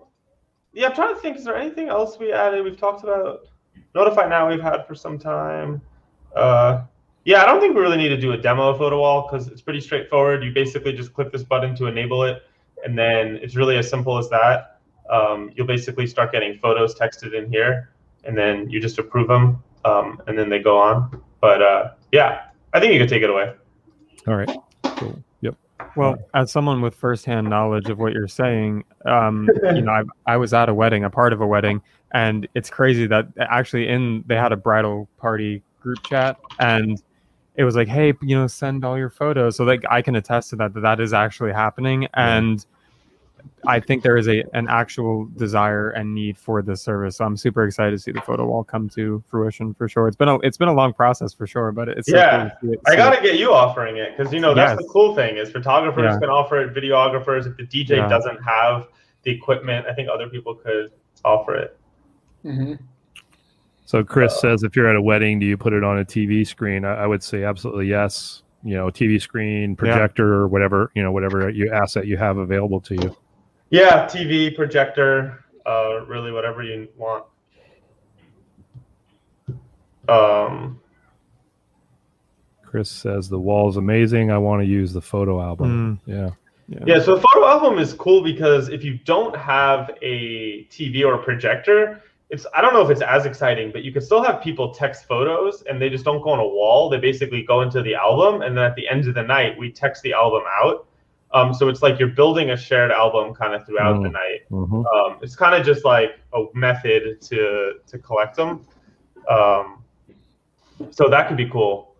yeah, 0.73 0.87
I'm 0.89 0.95
trying 0.95 1.15
to 1.15 1.19
think. 1.21 1.37
Is 1.37 1.43
there 1.45 1.55
anything 1.57 1.89
else 1.89 2.19
we 2.19 2.31
added? 2.31 2.63
We've 2.63 2.77
talked 2.77 3.03
about 3.03 3.47
Notify 3.95 4.27
Now. 4.29 4.47
We've 4.49 4.61
had 4.61 4.85
for 4.87 4.95
some 4.95 5.17
time. 5.17 5.81
Uh, 6.35 6.83
yeah, 7.29 7.43
I 7.43 7.45
don't 7.45 7.61
think 7.61 7.75
we 7.75 7.81
really 7.81 7.97
need 7.97 8.09
to 8.09 8.17
do 8.17 8.31
a 8.31 8.37
demo 8.37 8.69
of 8.69 8.79
Photo 8.79 9.01
Wall 9.01 9.29
because 9.29 9.47
it's 9.49 9.61
pretty 9.61 9.81
straightforward. 9.81 10.43
You 10.43 10.51
basically 10.51 10.93
just 10.93 11.13
click 11.13 11.31
this 11.31 11.43
button 11.43 11.75
to 11.75 11.85
enable 11.85 12.23
it, 12.23 12.41
and 12.83 12.97
then 12.97 13.37
it's 13.43 13.55
really 13.55 13.77
as 13.77 13.87
simple 13.87 14.17
as 14.17 14.27
that. 14.29 14.79
Um, 15.11 15.51
you'll 15.53 15.67
basically 15.67 16.07
start 16.07 16.31
getting 16.31 16.57
photos 16.57 16.95
texted 16.95 17.35
in 17.35 17.51
here, 17.51 17.91
and 18.23 18.35
then 18.35 18.67
you 18.67 18.81
just 18.81 18.97
approve 18.97 19.27
them, 19.27 19.63
um, 19.85 20.19
and 20.25 20.39
then 20.39 20.49
they 20.49 20.57
go 20.57 20.79
on. 20.79 21.21
But 21.39 21.61
uh, 21.61 21.91
yeah, 22.11 22.45
I 22.73 22.79
think 22.79 22.93
you 22.93 22.99
could 22.99 23.09
take 23.09 23.21
it 23.21 23.29
away. 23.29 23.53
All 24.27 24.35
right. 24.35 24.49
Cool. 24.81 25.23
Yep. 25.41 25.55
Well, 25.95 26.17
as 26.33 26.51
someone 26.51 26.81
with 26.81 26.95
firsthand 26.95 27.47
knowledge 27.47 27.91
of 27.91 27.99
what 27.99 28.11
you're 28.11 28.27
saying, 28.27 28.85
um, 29.05 29.47
you 29.75 29.83
know, 29.83 29.91
I, 29.91 30.03
I 30.25 30.37
was 30.37 30.51
at 30.55 30.67
a 30.67 30.73
wedding, 30.73 31.03
a 31.03 31.11
part 31.11 31.31
of 31.33 31.41
a 31.41 31.47
wedding, 31.47 31.83
and 32.11 32.47
it's 32.55 32.71
crazy 32.71 33.05
that 33.05 33.27
actually 33.39 33.87
in 33.87 34.23
they 34.25 34.35
had 34.35 34.51
a 34.51 34.57
bridal 34.57 35.07
party 35.19 35.61
group 35.79 36.03
chat, 36.07 36.35
and 36.59 36.99
it 37.59 37.65
was 37.65 37.75
like, 37.75 37.89
hey, 37.89 38.13
you 38.21 38.37
know, 38.37 38.47
send 38.47 38.85
all 38.85 38.97
your 38.97 39.09
photos, 39.09 39.57
so 39.57 39.65
like 39.65 39.83
I 39.89 40.01
can 40.01 40.15
attest 40.15 40.51
to 40.51 40.55
that 40.55 40.73
that 40.75 40.79
that 40.79 41.01
is 41.01 41.11
actually 41.11 41.51
happening, 41.51 42.07
and 42.13 42.65
I 43.67 43.81
think 43.81 44.01
there 44.01 44.15
is 44.15 44.29
a 44.29 44.45
an 44.53 44.67
actual 44.69 45.25
desire 45.35 45.89
and 45.89 46.15
need 46.15 46.37
for 46.37 46.61
this 46.61 46.81
service. 46.81 47.17
So 47.17 47.25
I'm 47.25 47.35
super 47.35 47.65
excited 47.65 47.91
to 47.91 47.99
see 47.99 48.13
the 48.13 48.21
photo 48.21 48.45
wall 48.45 48.63
come 48.63 48.87
to 48.91 49.21
fruition 49.27 49.73
for 49.73 49.89
sure. 49.89 50.07
It's 50.07 50.15
been 50.15 50.29
a 50.29 50.39
it's 50.39 50.55
been 50.55 50.69
a 50.69 50.73
long 50.73 50.93
process 50.93 51.33
for 51.33 51.45
sure, 51.45 51.73
but 51.73 51.89
it's 51.89 52.07
so 52.09 52.15
Yeah. 52.15 52.49
cool 52.61 52.71
to 52.71 52.79
see 52.85 52.93
I 52.93 52.95
gotta 52.95 53.17
it. 53.17 53.23
get 53.23 53.37
you 53.37 53.53
offering 53.53 53.97
it 53.97 54.15
because 54.15 54.31
you 54.33 54.39
know 54.39 54.53
that's 54.53 54.71
Yes. 54.71 54.81
the 54.81 54.89
cool 54.89 55.13
thing 55.13 55.35
is 55.35 55.51
photographers 55.51 56.13
Yeah. 56.13 56.19
can 56.19 56.29
offer 56.29 56.61
it, 56.61 56.73
videographers. 56.73 57.45
If 57.45 57.57
the 57.57 57.63
DJ 57.63 57.97
Yeah. 57.97 58.07
doesn't 58.07 58.41
have 58.41 58.87
the 59.23 59.31
equipment, 59.31 59.85
I 59.85 59.93
think 59.93 60.07
other 60.07 60.29
people 60.29 60.55
could 60.55 60.91
offer 61.25 61.55
it. 61.55 61.77
hmm 62.43 62.75
So 63.89 64.03
Chris 64.03 64.33
Uh, 64.33 64.41
says, 64.41 64.61
if 64.61 64.75
you're 64.75 64.87
at 64.87 64.95
a 64.95 65.01
wedding, 65.01 65.39
do 65.39 65.47
you 65.47 65.57
put 65.57 65.73
it 65.73 65.83
on 65.83 65.97
a 65.97 66.05
TV 66.05 66.45
screen? 66.45 66.85
I, 66.85 66.93
I 66.93 67.07
would 67.07 67.23
say 67.23 67.43
absolutely 67.43 67.87
yes. 67.87 68.43
You 68.63 68.75
know, 68.75 68.91
TV 68.91 69.19
screen, 69.19 69.75
projector, 69.75 70.31
or 70.31 70.47
whatever 70.47 70.91
you 70.93 71.01
know, 71.01 71.11
whatever 71.11 71.49
you 71.49 71.71
asset 71.71 72.05
you 72.05 72.15
have 72.15 72.37
available 72.37 72.79
to 72.81 72.93
you. 72.93 73.17
Yeah, 73.71 74.05
TV, 74.05 74.55
projector, 74.55 75.43
uh, 75.65 76.05
really 76.05 76.31
whatever 76.31 76.61
you 76.61 76.87
want. 76.97 77.25
Um, 80.07 80.79
Chris 82.63 82.91
says 82.91 83.27
the 83.27 83.39
wall 83.39 83.69
is 83.69 83.77
amazing. 83.77 84.29
I 84.29 84.37
want 84.37 84.61
to 84.61 84.67
use 84.67 84.93
the 84.93 85.01
photo 85.01 85.41
album. 85.41 85.99
Mm, 86.05 86.13
Yeah. 86.13 86.29
yeah. 86.67 86.83
yeah, 86.85 86.99
so 87.03 87.15
the 87.15 87.21
photo 87.33 87.47
album 87.47 87.79
is 87.79 87.93
cool 87.93 88.21
because 88.21 88.69
if 88.69 88.83
you 88.83 88.99
don't 88.99 89.35
have 89.35 89.89
a 90.03 90.65
TV 90.65 91.03
or 91.03 91.15
a 91.15 91.23
projector, 91.23 92.03
it's 92.29 92.45
I 92.53 92.61
don't 92.61 92.73
know 92.73 92.81
if 92.81 92.89
it's 92.91 93.01
as 93.01 93.25
exciting, 93.25 93.71
but 93.71 93.83
you 93.83 93.91
can 93.91 94.01
still 94.01 94.21
have 94.23 94.41
people 94.41 94.73
text 94.73 95.05
photos 95.05 95.63
and 95.63 95.81
they 95.81 95.89
just 95.89 96.05
don't 96.05 96.21
go 96.21 96.29
on 96.29 96.39
a 96.39 96.47
wall. 96.47 96.89
They 96.89 96.99
basically 96.99 97.43
go 97.43 97.61
into 97.61 97.81
the 97.81 97.95
album, 97.95 98.41
and 98.43 98.55
then 98.55 98.65
at 98.65 98.75
the 98.75 98.87
end 98.87 99.07
of 99.07 99.15
the 99.15 99.23
night, 99.23 99.57
we 99.57 99.71
text 99.71 100.03
the 100.03 100.13
album 100.13 100.43
out. 100.61 100.85
Um, 101.31 101.53
so 101.53 101.69
it's 101.69 101.81
like 101.83 101.99
you're 101.99 102.07
building 102.09 102.51
a 102.51 102.57
shared 102.57 102.91
album 102.91 103.35
kind 103.35 103.53
of 103.53 103.65
throughout 103.65 104.01
the 104.01 104.09
Mm. 104.09 104.13
night. 104.13 104.39
Mhm. 104.51 104.85
Um, 104.93 105.17
it's 105.21 105.35
kind 105.35 105.53
of 105.55 105.63
just 105.65 105.85
like 105.85 106.17
a 106.33 106.45
method 106.53 107.21
to 107.21 107.73
to 107.87 107.97
collect 107.99 108.35
them. 108.35 108.65
Um, 109.27 109.83
so 110.91 111.07
that 111.09 111.27
could 111.27 111.37
be 111.37 111.47
cool. 111.49 111.93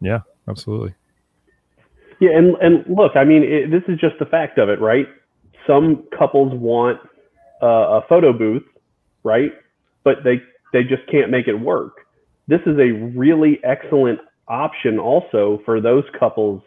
Yeah, 0.00 0.20
absolutely. 0.48 0.94
Yeah, 2.20 2.30
and 2.36 2.56
and 2.60 2.84
look, 2.96 3.16
I 3.16 3.24
mean, 3.24 3.42
it, 3.42 3.70
this 3.70 3.82
is 3.88 3.98
just 3.98 4.18
the 4.18 4.26
fact 4.26 4.58
of 4.58 4.68
it, 4.68 4.80
right? 4.80 5.08
Some 5.66 6.04
couples 6.16 6.52
want 6.54 7.00
uh, 7.62 8.00
a 8.00 8.02
photo 8.08 8.32
booth, 8.32 8.64
right? 9.24 9.52
But 10.04 10.18
they 10.24 10.40
they 10.72 10.82
just 10.82 11.06
can't 11.10 11.30
make 11.30 11.48
it 11.48 11.54
work. 11.54 12.06
This 12.48 12.60
is 12.66 12.78
a 12.78 12.92
really 13.16 13.60
excellent 13.64 14.20
option 14.48 14.98
also 14.98 15.60
for 15.64 15.80
those 15.80 16.04
couples 16.18 16.62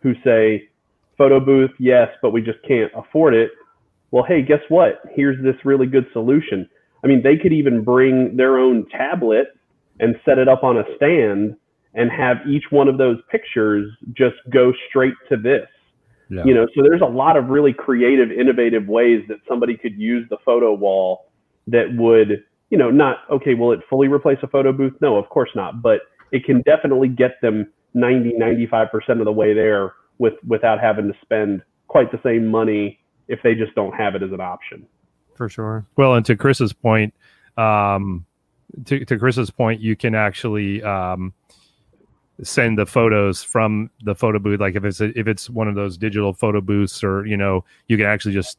who 0.00 0.14
say 0.24 0.68
photo 1.16 1.40
booth, 1.40 1.70
yes, 1.78 2.08
but 2.22 2.30
we 2.30 2.40
just 2.40 2.58
can't 2.66 2.90
afford 2.96 3.34
it. 3.34 3.50
Well, 4.10 4.24
hey, 4.24 4.42
guess 4.42 4.60
what? 4.68 5.02
Here's 5.14 5.42
this 5.42 5.56
really 5.64 5.86
good 5.86 6.06
solution. 6.12 6.68
I 7.04 7.06
mean, 7.06 7.22
they 7.22 7.36
could 7.36 7.52
even 7.52 7.84
bring 7.84 8.36
their 8.36 8.58
own 8.58 8.86
tablet 8.88 9.48
and 10.00 10.16
set 10.24 10.38
it 10.38 10.48
up 10.48 10.62
on 10.64 10.78
a 10.78 10.84
stand 10.96 11.56
and 11.94 12.10
have 12.10 12.38
each 12.48 12.64
one 12.70 12.88
of 12.88 12.98
those 12.98 13.18
pictures 13.30 13.90
just 14.12 14.36
go 14.50 14.72
straight 14.88 15.14
to 15.28 15.36
this. 15.36 15.66
Yeah. 16.30 16.44
You 16.44 16.54
know, 16.54 16.66
so 16.74 16.82
there's 16.82 17.00
a 17.00 17.06
lot 17.06 17.36
of 17.36 17.48
really 17.48 17.72
creative, 17.72 18.30
innovative 18.30 18.86
ways 18.86 19.22
that 19.28 19.38
somebody 19.48 19.76
could 19.76 19.98
use 19.98 20.26
the 20.28 20.36
photo 20.44 20.74
wall 20.74 21.27
that 21.68 21.94
would, 21.96 22.44
you 22.70 22.78
know, 22.78 22.90
not 22.90 23.18
okay, 23.30 23.54
will 23.54 23.72
it 23.72 23.80
fully 23.88 24.08
replace 24.08 24.38
a 24.42 24.48
photo 24.48 24.72
booth? 24.72 24.94
No, 25.00 25.16
of 25.16 25.28
course 25.28 25.50
not, 25.54 25.82
but 25.82 26.00
it 26.32 26.44
can 26.44 26.62
definitely 26.62 27.08
get 27.08 27.40
them 27.40 27.70
90, 27.94 28.34
95% 28.40 28.90
of 29.18 29.24
the 29.24 29.32
way 29.32 29.54
there 29.54 29.94
with 30.18 30.34
without 30.46 30.80
having 30.80 31.08
to 31.08 31.14
spend 31.22 31.62
quite 31.86 32.12
the 32.12 32.20
same 32.22 32.46
money 32.46 32.98
if 33.28 33.40
they 33.42 33.54
just 33.54 33.74
don't 33.74 33.94
have 33.94 34.14
it 34.14 34.22
as 34.22 34.32
an 34.32 34.40
option. 34.40 34.86
for 35.34 35.48
sure. 35.48 35.86
Well, 35.96 36.14
and 36.14 36.24
to 36.26 36.36
Chris's 36.36 36.72
point, 36.72 37.14
um, 37.56 38.26
to, 38.86 39.04
to 39.04 39.18
Chris's 39.18 39.50
point, 39.50 39.80
you 39.80 39.96
can 39.96 40.14
actually 40.14 40.82
um, 40.82 41.32
send 42.42 42.78
the 42.78 42.86
photos 42.86 43.42
from 43.42 43.90
the 44.02 44.14
photo 44.14 44.38
booth. 44.38 44.60
Like 44.60 44.76
if 44.76 44.84
it's 44.84 45.00
a, 45.00 45.18
if 45.18 45.26
it's 45.26 45.48
one 45.50 45.68
of 45.68 45.74
those 45.74 45.96
digital 45.96 46.32
photo 46.32 46.60
booths, 46.60 47.02
or 47.02 47.26
you 47.26 47.36
know, 47.36 47.64
you 47.86 47.96
can 47.96 48.06
actually 48.06 48.34
just 48.34 48.58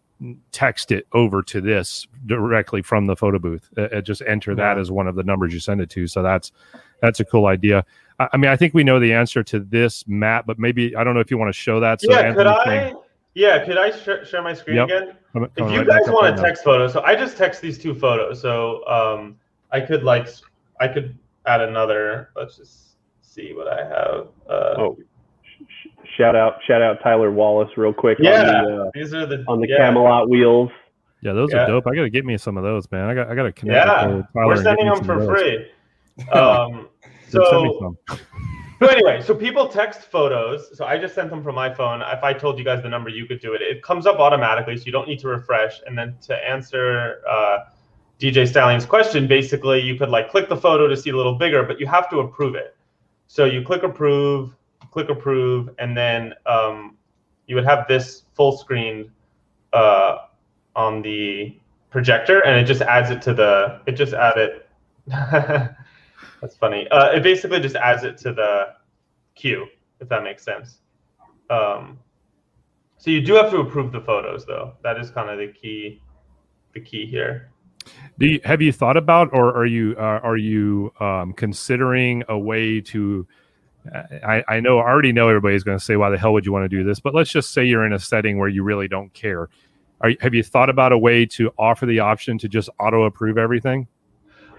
text 0.51 0.91
it 0.91 1.07
over 1.13 1.41
to 1.43 1.61
this 1.61 2.05
directly 2.25 2.81
from 2.81 3.05
the 3.05 3.15
photo 3.15 3.39
booth. 3.39 3.69
Uh, 3.77 3.83
uh, 3.83 4.01
just 4.01 4.21
enter 4.27 4.53
that 4.55 4.75
Yeah. 4.75 4.81
as 4.81 4.91
one 4.91 5.07
of 5.07 5.15
the 5.15 5.23
numbers 5.23 5.53
you 5.53 5.59
send 5.59 5.81
it 5.81 5.89
to. 5.91 6.07
So 6.07 6.21
that's 6.21 6.51
that's 7.01 7.19
a 7.21 7.25
cool 7.25 7.45
idea. 7.45 7.85
I, 8.19 8.27
I 8.33 8.37
mean, 8.37 8.51
I 8.51 8.55
think 8.57 8.73
we 8.73 8.83
know 8.83 8.99
the 8.99 9.13
answer 9.13 9.43
to 9.43 9.59
this, 9.61 10.05
Matt, 10.07 10.45
but 10.45 10.59
maybe 10.59 10.95
I 10.95 11.03
don't 11.03 11.13
know 11.13 11.21
if 11.21 11.31
you 11.31 11.37
want 11.37 11.49
to 11.49 11.57
show 11.57 11.79
that. 11.79 12.01
So 12.01 12.11
yeah, 12.11 12.33
could 12.33 12.47
I? 12.47 12.65
saying- 12.65 12.95
Yeah, 13.35 13.63
could 13.63 13.77
I 13.77 13.91
sh- 13.91 14.27
share 14.27 14.41
my 14.41 14.53
screen 14.53 14.75
Yep. 14.77 14.85
again? 14.87 15.07
I'm- 15.35 15.43
If 15.55 15.63
I'm 15.63 15.71
you 15.71 15.77
right 15.79 15.87
guys 15.87 16.01
want 16.07 16.27
on 16.27 16.35
to 16.35 16.41
text 16.41 16.63
photos, 16.63 16.91
so 16.91 17.01
I 17.03 17.15
just 17.15 17.37
text 17.37 17.61
these 17.61 17.77
two 17.77 17.93
photos. 17.93 18.41
So 18.41 18.85
um, 18.87 19.37
I 19.71 19.79
could 19.79 20.03
like 20.03 20.27
I 20.81 20.87
could 20.87 21.17
add 21.45 21.61
another. 21.61 22.29
Let's 22.35 22.57
just 22.57 22.97
see 23.21 23.53
what 23.53 23.67
I 23.67 23.83
have. 23.85 24.27
Uh, 24.49 24.73
Oh, 24.77 24.97
sh- 24.99 25.03
shout 26.17 26.35
out, 26.35 26.59
shout 26.67 26.81
out 26.81 26.97
Tyler 27.03 27.31
Wallace 27.31 27.69
real 27.77 27.93
quick 27.93 28.17
yeah, 28.19 28.41
on 28.41 28.45
the 28.45 28.83
uh, 28.83 28.91
these 28.93 29.13
are 29.13 29.25
the 29.25 29.43
on 29.47 29.61
the 29.61 29.67
yeah. 29.67 29.77
Camelot 29.77 30.29
wheels. 30.29 30.69
Yeah, 31.21 31.33
those 31.33 31.51
Yeah. 31.51 31.63
are 31.63 31.67
dope. 31.67 31.87
I 31.87 31.95
got 31.95 32.03
to 32.03 32.09
get 32.09 32.25
me 32.25 32.37
some 32.37 32.57
of 32.57 32.63
those, 32.63 32.89
man. 32.91 33.09
I 33.09 33.13
got 33.13 33.29
I 33.29 33.35
got 33.35 33.43
to 33.43 33.51
connect. 33.51 33.87
Yeah, 33.87 34.07
with 34.07 34.25
Tyler 34.33 34.47
we're 34.47 34.63
sending 34.63 34.85
them 34.87 35.03
for 35.03 35.25
free. 35.25 35.67
Um, 36.33 36.89
Dude, 37.31 37.47
send 37.49 37.63
me 37.63 37.77
so 37.79 37.95
some. 38.09 38.19
So 38.79 38.87
anyway, 38.87 39.21
so 39.21 39.35
people 39.35 39.67
text 39.67 40.03
photos. 40.03 40.77
So 40.77 40.85
I 40.85 40.97
just 40.97 41.13
sent 41.13 41.29
them 41.29 41.43
from 41.43 41.55
my 41.55 41.73
phone. 41.73 42.01
If 42.01 42.23
I 42.23 42.31
told 42.31 42.57
you 42.57 42.63
guys 42.63 42.81
the 42.81 42.87
number, 42.87 43.09
you 43.09 43.25
could 43.25 43.41
do 43.41 43.53
it. 43.53 43.61
It 43.61 43.83
comes 43.83 44.05
up 44.05 44.19
automatically, 44.19 44.77
so 44.77 44.85
you 44.85 44.93
don't 44.93 45.07
need 45.07 45.19
to 45.19 45.27
refresh. 45.27 45.81
And 45.85 45.97
then 45.97 46.15
to 46.27 46.35
answer 46.35 47.21
uh, 47.29 47.57
DJ 48.19 48.47
Stallion's 48.47 48.85
question, 48.85 49.27
basically 49.27 49.81
you 49.81 49.97
could 49.97 50.09
like 50.09 50.29
click 50.29 50.47
the 50.47 50.55
photo 50.55 50.87
to 50.87 50.95
see 50.95 51.09
a 51.09 51.15
little 51.15 51.35
bigger, 51.35 51.63
but 51.63 51.77
you 51.77 51.87
have 51.87 52.09
to 52.09 52.19
approve 52.19 52.55
it. 52.55 52.77
So 53.27 53.43
you 53.43 53.63
click 53.63 53.83
approve, 53.83 54.55
click 54.91 55.09
approve, 55.09 55.69
and 55.79 55.95
then 55.95 56.33
um, 56.45 56.97
you 57.47 57.55
would 57.55 57.65
have 57.65 57.87
this 57.87 58.23
full 58.33 58.57
screen 58.57 59.11
uh, 59.73 60.17
on 60.75 61.01
the 61.01 61.57
projector, 61.89 62.39
and 62.45 62.59
it 62.59 62.65
just 62.65 62.81
adds 62.81 63.09
it 63.09 63.21
to 63.23 63.33
the. 63.33 63.81
It 63.85 63.93
just 63.93 64.13
added. 64.13 64.63
That's 65.07 66.55
funny. 66.55 66.87
Uh, 66.89 67.11
it 67.11 67.23
basically 67.23 67.59
just 67.59 67.75
adds 67.75 68.03
it 68.03 68.17
to 68.19 68.33
the 68.33 68.75
queue, 69.35 69.67
if 69.99 70.07
that 70.09 70.23
makes 70.23 70.43
sense. 70.43 70.79
Um, 71.49 71.99
so 72.97 73.11
you 73.11 73.21
do 73.21 73.33
have 73.33 73.49
to 73.51 73.57
approve 73.57 73.91
the 73.91 74.01
photos, 74.01 74.45
though. 74.45 74.73
That 74.83 74.97
is 74.99 75.09
kind 75.09 75.29
of 75.29 75.37
the 75.37 75.53
key, 75.53 76.01
the 76.73 76.81
key 76.81 77.05
here. 77.05 77.51
Do 78.19 78.27
you, 78.27 78.39
have 78.43 78.61
you 78.61 78.71
thought 78.71 78.97
about, 78.97 79.29
or 79.33 79.55
are 79.55 79.65
you 79.65 79.95
uh, 79.97 80.19
are 80.21 80.37
you 80.37 80.93
um, 80.99 81.33
considering 81.33 82.23
a 82.29 82.37
way 82.37 82.81
to? 82.81 83.25
I, 84.25 84.43
I 84.47 84.59
know 84.59 84.79
I 84.79 84.89
already 84.89 85.11
know 85.11 85.29
everybody's 85.29 85.63
going 85.63 85.77
to 85.77 85.83
say, 85.83 85.95
"Why 85.95 86.09
the 86.09 86.17
hell 86.17 86.33
would 86.33 86.45
you 86.45 86.51
want 86.51 86.65
to 86.65 86.69
do 86.69 86.83
this?" 86.83 86.99
But 86.99 87.15
let's 87.15 87.31
just 87.31 87.53
say 87.53 87.65
you're 87.65 87.85
in 87.85 87.93
a 87.93 87.99
setting 87.99 88.37
where 88.37 88.49
you 88.49 88.63
really 88.63 88.87
don't 88.87 89.13
care. 89.13 89.49
Are, 90.01 90.11
have 90.21 90.33
you 90.33 90.43
thought 90.43 90.69
about 90.69 90.91
a 90.91 90.97
way 90.97 91.25
to 91.27 91.51
offer 91.57 91.85
the 91.85 91.99
option 91.99 92.37
to 92.39 92.47
just 92.47 92.69
auto 92.79 93.03
approve 93.03 93.37
everything? 93.37 93.87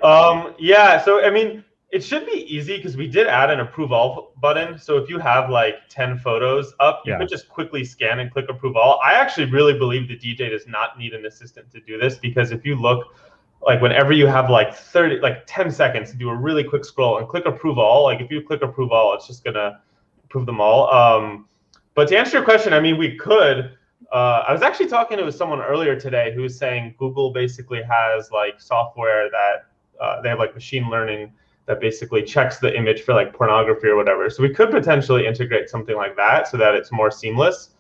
Um, 0.03 0.55
yeah. 0.59 1.03
So 1.03 1.25
I 1.25 1.31
mean, 1.31 1.65
it 1.91 2.05
should 2.05 2.25
be 2.27 2.45
easy 2.55 2.77
because 2.77 2.97
we 2.97 3.09
did 3.09 3.27
add 3.27 3.51
an 3.51 3.61
approve 3.61 3.93
all 3.93 4.33
button. 4.41 4.79
So 4.79 4.97
if 4.97 5.11
you 5.11 5.19
have 5.19 5.51
like 5.51 5.89
10 5.89 6.19
photos 6.19 6.73
up, 6.79 7.03
you 7.05 7.13
Yeah. 7.13 7.19
could 7.19 7.29
just 7.29 7.49
quickly 7.49 7.85
scan 7.85 8.21
and 8.21 8.31
click 8.31 8.47
approve 8.49 8.77
all. 8.77 9.01
I 9.03 9.15
actually 9.15 9.47
really 9.47 9.77
believe 9.77 10.07
the 10.09 10.17
DJ 10.17 10.51
does 10.51 10.67
not 10.69 10.99
need 10.99 11.15
an 11.15 11.27
assistant 11.27 11.71
to 11.73 11.81
do 11.81 11.99
this 11.99 12.17
because 12.17 12.53
if 12.53 12.65
you 12.65 12.77
look 12.77 13.15
like 13.63 13.81
whenever 13.83 14.13
you 14.13 14.27
have 14.27 14.49
like 14.49 14.75
30 14.75 15.21
like 15.21 15.45
10 15.47 15.71
seconds 15.71 16.11
to 16.11 16.17
do 16.17 16.31
a 16.31 16.35
really 16.35 16.65
quick 16.65 16.85
scroll 16.85 17.19
and 17.19 17.29
click 17.29 17.47
approve 17.47 17.79
all, 17.79 18.05
like 18.05 18.21
if 18.21 18.31
you 18.31 18.43
click 18.43 18.63
approve 18.63 18.93
all, 18.93 19.15
it's 19.15 19.27
just 19.27 19.45
gonna 19.45 19.81
approve 20.25 20.47
them 20.47 20.61
all. 20.61 20.93
Um, 20.93 21.47
but 21.95 22.09
to 22.09 22.19
answer 22.19 22.39
your 22.39 22.45
question, 22.45 22.73
I 22.73 22.81
mean 22.81 22.97
we 22.97 23.17
could 23.17 23.77
uh, 24.13 24.45
I 24.49 24.53
was 24.53 24.63
actually 24.63 24.89
talking 24.89 25.19
to 25.19 25.31
someone 25.31 25.61
earlier 25.61 25.99
today 25.99 26.33
who 26.35 26.43
was 26.43 26.59
saying 26.59 26.95
Google 26.99 27.33
basically 27.33 27.81
has 27.83 28.31
like 28.33 28.61
software 28.61 29.31
that 29.31 29.67
uh, 30.01 30.21
they 30.21 30.29
have 30.31 30.39
like 30.39 30.55
machine 30.55 30.91
learning 30.91 31.33
that 31.67 31.81
basically 31.81 32.23
checks 32.23 32.59
the 32.59 32.77
image 32.77 33.03
for 33.03 33.15
like 33.15 33.33
pornography 33.33 33.87
or 33.87 33.95
whatever. 33.95 34.29
So 34.29 34.43
we 34.43 34.53
could 34.53 34.73
potentially 34.73 35.27
integrate 35.27 35.71
something 35.71 35.95
like 35.95 36.17
that 36.17 36.49
so 36.49 36.57
that 36.57 36.75
it's 36.75 36.91
more 36.91 37.13
seamless. 37.13 37.71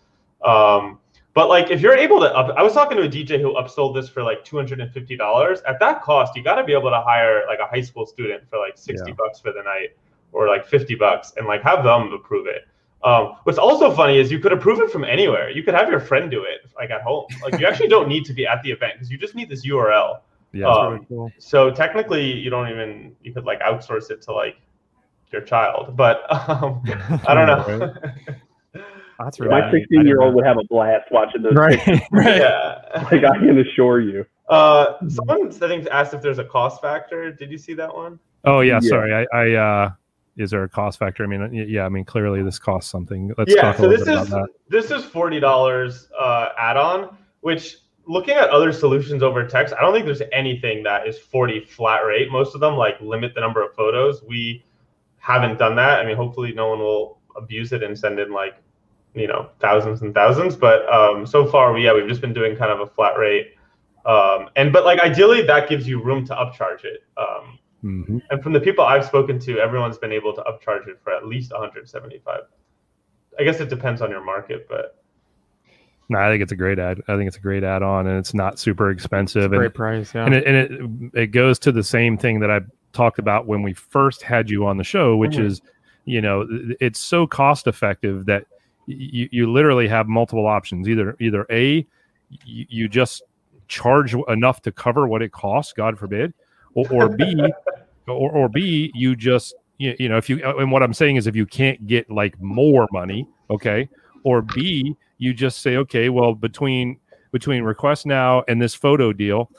Um, 0.44 0.99
but 1.34 1.48
like 1.48 1.70
if 1.70 1.80
you're 1.80 1.94
able 1.96 2.20
to 2.20 2.26
up, 2.34 2.54
I 2.56 2.62
was 2.62 2.72
talking 2.72 2.96
to 2.96 3.04
a 3.04 3.08
DJ 3.08 3.40
who 3.40 3.54
upsold 3.54 3.94
this 3.94 4.08
for 4.08 4.22
like 4.22 4.44
$250. 4.44 5.62
At 5.66 5.78
that 5.80 6.02
cost, 6.02 6.34
you 6.36 6.42
got 6.42 6.56
to 6.56 6.64
be 6.64 6.72
able 6.72 6.90
to 6.90 7.00
hire 7.00 7.44
like 7.46 7.60
a 7.60 7.66
high 7.66 7.80
school 7.82 8.06
student 8.06 8.48
for 8.48 8.58
like 8.58 8.76
60 8.76 9.10
Yeah. 9.10 9.14
bucks 9.16 9.40
for 9.40 9.52
the 9.52 9.62
night 9.62 9.96
or 10.32 10.48
like 10.48 10.66
50 10.66 10.94
bucks 10.96 11.32
and 11.36 11.46
like 11.46 11.62
have 11.62 11.84
them 11.84 12.12
approve 12.12 12.46
it. 12.46 12.66
Um, 13.02 13.36
what's 13.44 13.58
also 13.58 13.90
funny 13.94 14.18
is 14.18 14.30
you 14.30 14.38
could 14.40 14.52
approve 14.52 14.80
it 14.80 14.90
from 14.90 15.04
anywhere. 15.04 15.50
You 15.50 15.62
could 15.62 15.74
have 15.74 15.88
your 15.88 16.00
friend 16.00 16.30
do 16.30 16.42
it 16.42 16.68
like 16.76 16.90
at 16.90 17.02
home. 17.02 17.24
Like 17.42 17.58
you 17.58 17.66
actually 17.66 17.88
don't 17.88 18.08
need 18.08 18.24
to 18.26 18.34
be 18.34 18.46
at 18.46 18.62
the 18.62 18.70
event 18.70 18.94
because 18.94 19.10
you 19.10 19.16
just 19.16 19.34
need 19.34 19.48
this 19.48 19.64
URL. 19.66 20.20
Yeah, 20.52 20.66
Um, 20.68 20.92
Really 20.92 21.06
cool. 21.08 21.32
So 21.38 21.70
technically, 21.70 22.30
you 22.32 22.50
don't 22.50 22.68
even 22.68 23.14
you 23.22 23.32
could 23.32 23.44
like 23.44 23.60
outsource 23.60 24.10
it 24.10 24.20
to 24.22 24.32
like 24.32 24.56
your 25.32 25.42
child, 25.42 25.96
but 25.96 26.24
um, 26.48 26.82
I 27.26 27.34
don't 27.34 27.46
know. 27.46 27.94
That's 29.24 29.40
really 29.40 29.60
My 29.60 29.70
16 29.70 30.06
year 30.06 30.22
old 30.22 30.34
would 30.34 30.46
have 30.46 30.56
a 30.58 30.64
blast 30.68 31.10
watching 31.10 31.42
those. 31.42 31.54
know. 31.54 31.68
pictures. 31.68 32.00
Right. 32.12 32.36
yeah. 32.40 32.76
Like 33.12 33.24
I 33.24 33.38
can 33.38 33.58
assure 33.58 34.00
you. 34.00 34.26
Uh, 34.48 34.94
someone 35.08 35.48
I 35.48 35.68
think 35.68 35.86
asked 35.88 36.12
if 36.14 36.22
there's 36.22 36.38
a 36.38 36.44
cost 36.44 36.80
factor. 36.82 37.30
Did 37.32 37.50
you 37.50 37.58
see 37.58 37.74
that 37.74 37.94
one? 37.94 38.18
Oh 38.44 38.60
yeah, 38.60 38.80
Yeah. 38.82 38.88
sorry. 38.88 39.14
I, 39.14 39.36
I 39.36 39.52
uh, 39.54 39.90
is 40.36 40.50
there 40.50 40.64
a 40.64 40.68
cost 40.68 40.98
factor? 40.98 41.22
I 41.22 41.26
mean, 41.26 41.52
yeah. 41.68 41.84
I 41.84 41.88
mean, 41.88 42.04
clearly 42.04 42.42
this 42.42 42.58
costs 42.58 42.90
something. 42.90 43.32
Let's 43.36 43.54
yeah. 43.54 43.62
talk 43.62 43.74
a 43.76 43.78
So 43.78 43.88
little 43.88 44.04
this 44.04 44.14
bit 44.14 44.22
is 44.22 44.28
about 44.28 44.48
this 44.68 44.90
is 44.90 45.04
forty 45.04 45.38
dollars 45.38 46.08
uh, 46.18 46.48
add-on, 46.58 47.16
which 47.42 47.76
looking 48.06 48.34
at 48.36 48.48
other 48.48 48.72
solutions 48.72 49.22
over 49.22 49.46
text, 49.46 49.74
I 49.78 49.82
don't 49.82 49.92
think 49.92 50.06
there's 50.06 50.22
anything 50.32 50.82
that 50.84 51.06
is 51.06 51.18
forty 51.18 51.60
flat 51.60 52.00
rate. 52.06 52.30
Most 52.30 52.54
of 52.54 52.60
them 52.60 52.74
like 52.74 53.00
limit 53.00 53.34
the 53.34 53.40
number 53.40 53.62
of 53.64 53.74
photos. 53.74 54.22
We 54.22 54.64
haven't 55.18 55.58
done 55.58 55.76
that. 55.76 56.00
I 56.00 56.06
mean, 56.06 56.16
hopefully 56.16 56.52
no 56.52 56.70
one 56.70 56.78
will 56.78 57.18
abuse 57.36 57.72
it 57.72 57.82
and 57.82 57.96
send 57.96 58.18
in 58.18 58.32
like 58.32 58.54
you 59.14 59.26
know 59.26 59.48
thousands 59.60 60.02
and 60.02 60.14
thousands. 60.14 60.56
But 60.56 60.90
um, 60.92 61.26
so 61.26 61.46
far, 61.46 61.72
we 61.72 61.84
yeah, 61.84 61.92
we've 61.94 62.08
just 62.08 62.20
been 62.20 62.32
doing 62.32 62.56
kind 62.56 62.70
of 62.70 62.80
a 62.80 62.86
flat 62.86 63.18
rate. 63.18 63.54
Um, 64.06 64.48
and 64.56 64.72
but 64.72 64.84
like 64.84 65.00
ideally, 65.00 65.42
that 65.42 65.68
gives 65.68 65.86
you 65.86 66.02
room 66.02 66.24
to 66.26 66.34
upcharge 66.34 66.84
it. 66.84 67.04
Um, 67.16 67.58
that. 67.82 67.88
Mhm. 67.88 68.20
and 68.30 68.42
from 68.42 68.52
the 68.52 68.60
people 68.60 68.84
I've 68.84 69.06
spoken 69.06 69.38
to, 69.40 69.58
everyone's 69.58 69.96
been 69.98 70.12
able 70.12 70.34
to 70.34 70.42
upcharge 70.42 70.86
it 70.86 71.00
for 71.02 71.12
at 71.14 71.26
least 71.26 71.50
175. 71.52 72.40
I 73.38 73.42
guess 73.42 73.58
it 73.60 73.70
depends 73.70 74.02
on 74.02 74.10
your 74.10 74.22
market, 74.22 74.66
but 74.68 75.02
No, 76.10 76.18
I 76.18 76.28
think 76.30 76.42
it's 76.42 76.52
a 76.52 76.56
great 76.56 76.78
ad. 76.78 77.00
I 77.08 77.16
think 77.16 77.28
it's 77.28 77.36
a 77.36 77.40
great 77.40 77.62
add-on, 77.64 78.06
and 78.06 78.18
it's 78.18 78.34
not 78.34 78.58
super 78.58 78.90
expensive. 78.90 79.50
Great 79.50 79.66
And, 79.66 79.74
price. 79.74 80.14
Yeah. 80.14 80.26
and 80.26 80.34
it, 80.34 80.46
and 80.46 80.56
it 81.14 81.20
it 81.22 81.26
goes 81.28 81.58
to 81.60 81.72
the 81.72 81.82
same 81.84 82.18
thing 82.18 82.40
that 82.40 82.50
I 82.50 82.60
talked 82.92 83.18
about 83.18 83.46
when 83.46 83.62
we 83.62 83.72
first 83.72 84.22
had 84.22 84.50
you 84.50 84.66
on 84.66 84.76
the 84.76 84.84
show, 84.84 85.16
which 85.16 85.36
Mhm. 85.36 85.44
is, 85.44 85.62
you 86.04 86.20
know, 86.20 86.46
it's 86.80 86.98
so 87.00 87.26
cost 87.26 87.66
effective 87.66 88.26
that 88.26 88.44
you 88.86 89.28
you 89.30 89.50
literally 89.50 89.88
have 89.88 90.08
multiple 90.08 90.46
options. 90.46 90.88
Either 90.88 91.16
either 91.20 91.46
a 91.50 91.86
you, 92.44 92.66
you 92.68 92.88
just 92.88 93.22
charge 93.68 94.14
enough 94.28 94.62
to 94.62 94.72
cover 94.72 95.06
what 95.06 95.22
it 95.22 95.32
costs, 95.32 95.72
God 95.72 95.98
forbid, 95.98 96.34
or, 96.74 96.86
or 96.92 97.08
b 97.08 97.40
or, 98.08 98.30
or 98.32 98.48
b 98.48 98.90
you 98.94 99.14
just 99.14 99.54
you, 99.78 99.94
you 99.98 100.08
know 100.08 100.16
if 100.16 100.28
you 100.28 100.42
uh, 100.44 100.56
and 100.56 100.70
what 100.70 100.82
I'm 100.82 100.94
saying 100.94 101.16
is 101.16 101.26
if 101.26 101.36
you 101.36 101.46
can't 101.46 101.86
get 101.86 102.10
like 102.10 102.40
more 102.40 102.86
money, 102.92 103.28
okay, 103.50 103.88
or 104.24 104.42
b 104.42 104.96
you 105.18 105.34
just 105.34 105.62
say 105.62 105.76
okay, 105.76 106.08
well 106.08 106.34
between 106.34 106.98
between 107.32 107.62
request 107.62 108.06
now 108.06 108.42
and 108.48 108.60
this 108.60 108.74
photo 108.74 109.12
deal, 109.12 109.50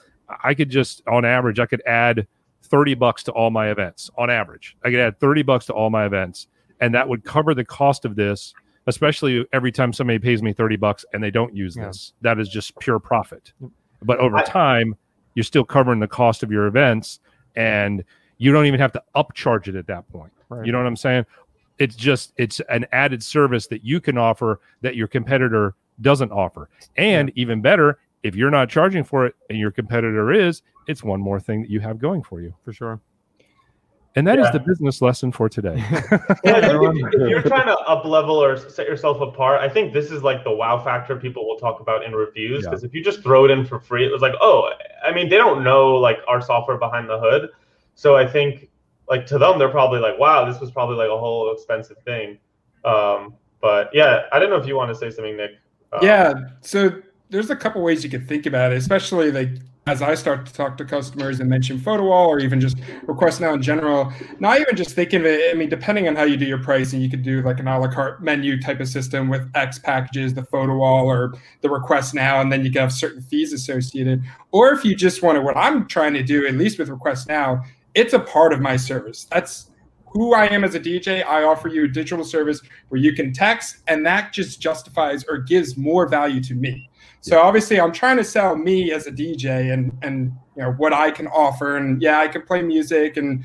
I 0.43 0.53
could 0.53 0.69
just 0.69 1.01
on 1.07 1.25
average 1.25 1.60
I 1.60 1.65
could 1.65 1.81
add 1.86 2.27
30 2.63 2.95
bucks 2.95 3.23
to 3.23 3.31
all 3.31 3.49
my 3.49 3.69
events 3.69 4.10
on 4.17 4.29
average. 4.29 4.77
I 4.84 4.89
could 4.89 4.99
add 4.99 5.19
30 5.19 5.43
bucks 5.43 5.65
to 5.65 5.73
all 5.73 5.89
my 5.89 6.05
events 6.05 6.47
and 6.81 6.93
that 6.95 7.07
would 7.07 7.23
cover 7.23 7.53
the 7.53 7.63
cost 7.63 8.03
of 8.03 8.15
this, 8.15 8.53
especially 8.91 9.45
every 9.54 9.71
time 9.71 9.93
somebody 9.93 10.19
pays 10.19 10.43
me 10.43 10.51
30 10.54 10.75
bucks 10.75 11.06
and 11.13 11.23
they 11.23 11.32
don't 11.32 11.56
use 11.56 11.75
Yeah. 11.77 11.88
this. 11.88 12.13
That 12.21 12.38
is 12.39 12.49
just 12.49 12.77
pure 12.80 12.99
profit. 12.99 13.54
But 14.04 14.19
over 14.19 14.38
I- 14.38 14.43
time, 14.43 14.95
you're 15.34 15.43
still 15.45 15.63
covering 15.63 15.99
the 15.99 16.08
cost 16.08 16.43
of 16.43 16.51
your 16.51 16.67
events 16.67 17.19
and 17.56 18.04
you 18.38 18.51
don't 18.51 18.65
even 18.65 18.80
have 18.80 18.91
to 18.93 19.04
upcharge 19.15 19.67
it 19.67 19.75
at 19.75 19.88
that 19.88 20.08
point. 20.10 20.32
Right. 20.49 20.65
You 20.65 20.71
know 20.73 20.77
what 20.80 20.88
I'm 20.88 20.95
saying? 20.97 21.25
It's 21.80 21.95
just 21.95 22.34
it's 22.38 22.60
an 22.69 22.86
added 22.91 23.23
service 23.23 23.67
that 23.67 23.84
you 23.84 24.01
can 24.01 24.17
offer 24.17 24.60
that 24.82 24.95
your 24.95 25.08
competitor 25.08 25.73
doesn't 26.01 26.32
offer. 26.32 26.69
And 26.97 27.32
even 27.36 27.62
better, 27.62 27.99
if 28.23 28.36
you're 28.36 28.51
not 28.51 28.69
charging 28.69 29.04
for 29.04 29.25
it 29.25 29.36
and 29.49 29.58
your 29.58 29.71
competitor 29.71 30.32
is, 30.32 30.62
it's 30.88 31.04
one 31.04 31.21
more 31.21 31.39
thing 31.39 31.62
that 31.62 31.69
you 31.71 31.80
have 31.80 31.97
going 31.97 32.21
for 32.23 32.41
you. 32.41 32.54
for 32.65 32.73
sure. 32.73 32.99
And 34.15 34.28
that 34.28 34.39
is 34.39 34.45
Yeah. 34.47 34.52
the 34.52 34.60
business 34.60 35.02
lesson 35.02 35.32
for 35.32 35.47
today. 35.47 35.76
Yeah, 36.43 36.58
if, 36.58 36.71
you- 36.74 37.08
if 37.13 37.30
you're 37.30 37.41
trying 37.41 37.67
to 37.67 37.78
up 37.80 38.04
level 38.06 38.36
or 38.43 38.58
set 38.58 38.88
yourself 38.88 39.21
apart, 39.21 39.62
I 39.62 39.69
think 39.69 39.93
this 39.93 40.12
is 40.12 40.21
like 40.24 40.43
the 40.43 40.52
wow 40.52 40.78
factor 40.84 41.15
people 41.15 41.47
will 41.47 41.58
talk 41.58 41.80
about 41.80 42.04
in 42.04 42.13
reviews. 42.13 42.63
Yeah. 42.63 42.69
Because 42.71 42.84
if 42.84 42.93
you 42.93 43.04
just 43.04 43.21
throw 43.24 43.45
it 43.45 43.52
in 43.52 43.65
for 43.65 43.80
free, 43.80 44.06
it 44.06 44.12
was 44.12 44.21
like, 44.21 44.34
oh, 44.41 44.69
I 45.06 45.13
mean, 45.13 45.30
they 45.30 45.38
don't 45.38 45.63
know 45.63 45.95
like 45.95 46.17
our 46.28 46.41
software 46.41 46.78
behind 46.78 47.08
the 47.10 47.19
hood. 47.19 47.50
So 47.95 48.15
I 48.17 48.28
think 48.28 48.69
like 49.10 49.26
to 49.28 49.38
them, 49.38 49.58
they're 49.60 49.69
probably 49.69 50.00
like, 50.00 50.17
wow, 50.19 50.43
this 50.50 50.60
was 50.60 50.71
probably 50.71 50.95
like 50.97 51.10
a 51.10 51.17
whole 51.17 51.54
expensive 51.54 51.97
thing. 52.04 52.38
Um, 52.84 53.36
but 53.62 53.89
yeah, 53.93 54.24
I 54.34 54.39
don't 54.39 54.50
know 54.50 54.56
if 54.58 54.65
you 54.67 54.76
want 54.76 54.89
to 54.89 54.95
say 54.95 55.10
something, 55.12 55.38
Nick. 55.38 55.52
Um, 55.93 56.00
Yeah. 56.02 56.34
So 56.62 57.02
there's 57.30 57.50
a 57.50 57.56
couple 57.56 57.82
ways 57.82 58.04
you 58.04 58.10
could 58.10 58.28
think 58.28 58.45
about 58.45 58.74
it, 58.74 58.78
especially 58.78 59.32
like 59.32 59.50
as 59.88 60.02
I 60.04 60.13
start 60.13 60.46
to 60.46 60.54
talk 60.54 60.78
to 60.78 60.86
customers 60.86 61.39
and 61.39 61.50
mention 61.50 61.80
photo 61.80 62.04
wall 62.04 62.30
or 62.30 62.39
even 62.39 62.62
just 62.62 62.78
request 63.08 63.41
now 63.41 63.54
in 63.54 63.63
general, 63.63 64.13
not 64.39 64.60
even 64.60 64.76
just 64.76 64.91
thinking 64.94 65.22
of 65.22 65.26
it. 65.26 65.52
I 65.52 65.58
mean, 65.58 65.70
depending 65.70 66.08
on 66.08 66.15
how 66.15 66.24
you 66.24 66.38
do 66.38 66.46
your 66.46 66.62
pricing, 66.62 67.02
you 67.02 67.10
could 67.10 67.24
do 67.24 67.41
like 67.41 67.60
an 67.60 67.67
a 67.67 67.80
la 67.80 67.88
carte 67.88 68.22
menu 68.22 68.62
type 68.62 68.80
of 68.80 68.88
system 68.88 69.28
with 69.28 69.50
X 69.56 69.80
packages, 69.80 70.36
the 70.36 70.44
photo 70.44 70.76
wall 70.76 71.08
or 71.08 71.34
the 71.62 71.70
request 71.70 72.13
now, 72.13 72.39
and 72.41 72.52
then 72.52 72.63
you 72.63 72.72
can 72.72 72.82
have 72.82 72.94
certain 72.94 73.22
fees 73.24 73.54
associated. 73.54 74.22
Or 74.52 74.72
if 74.72 74.86
you 74.86 74.96
just 74.96 75.24
want 75.24 75.38
to, 75.38 75.41
what 75.41 75.58
I'm 75.58 75.88
trying 75.88 76.13
to 76.13 76.24
do, 76.24 76.46
at 76.46 76.54
least 76.54 76.78
with 76.78 76.89
request 76.89 77.28
now, 77.28 77.63
it's 77.96 78.13
a 78.13 78.20
part 78.20 78.54
of 78.54 78.62
my 78.62 78.78
service. 78.78 79.26
That's 79.32 79.72
who 80.13 80.34
I 80.36 80.46
am 80.46 80.63
as 80.63 80.76
a 80.76 80.80
DJ. 80.80 81.26
I 81.26 81.44
offer 81.44 81.70
you 81.70 81.86
a 81.86 81.88
digital 81.88 82.24
service 82.24 82.62
where 82.89 83.02
you 83.02 83.13
can 83.13 83.34
text, 83.34 83.78
and 83.88 84.06
that 84.06 84.32
just 84.32 84.62
justifies 84.62 85.24
or 85.24 85.38
gives 85.38 85.76
more 85.76 86.08
value 86.08 86.41
to 86.44 86.54
me. 86.54 86.89
So 87.21 87.39
obviously, 87.39 87.79
I'm 87.79 87.91
trying 87.91 88.17
to 88.17 88.23
sell 88.23 88.55
me 88.55 88.91
as 88.91 89.07
a 89.07 89.12
DJ 89.12 89.71
and 89.73 89.95
and 90.01 90.34
you 90.55 90.63
know 90.63 90.71
what 90.73 90.93
I 90.93 91.12
can 91.12 91.27
offer. 91.27 91.77
And 91.77 92.01
yeah, 92.01 92.19
I 92.19 92.27
can 92.27 92.41
play 92.41 92.62
music 92.62 93.17
and 93.17 93.43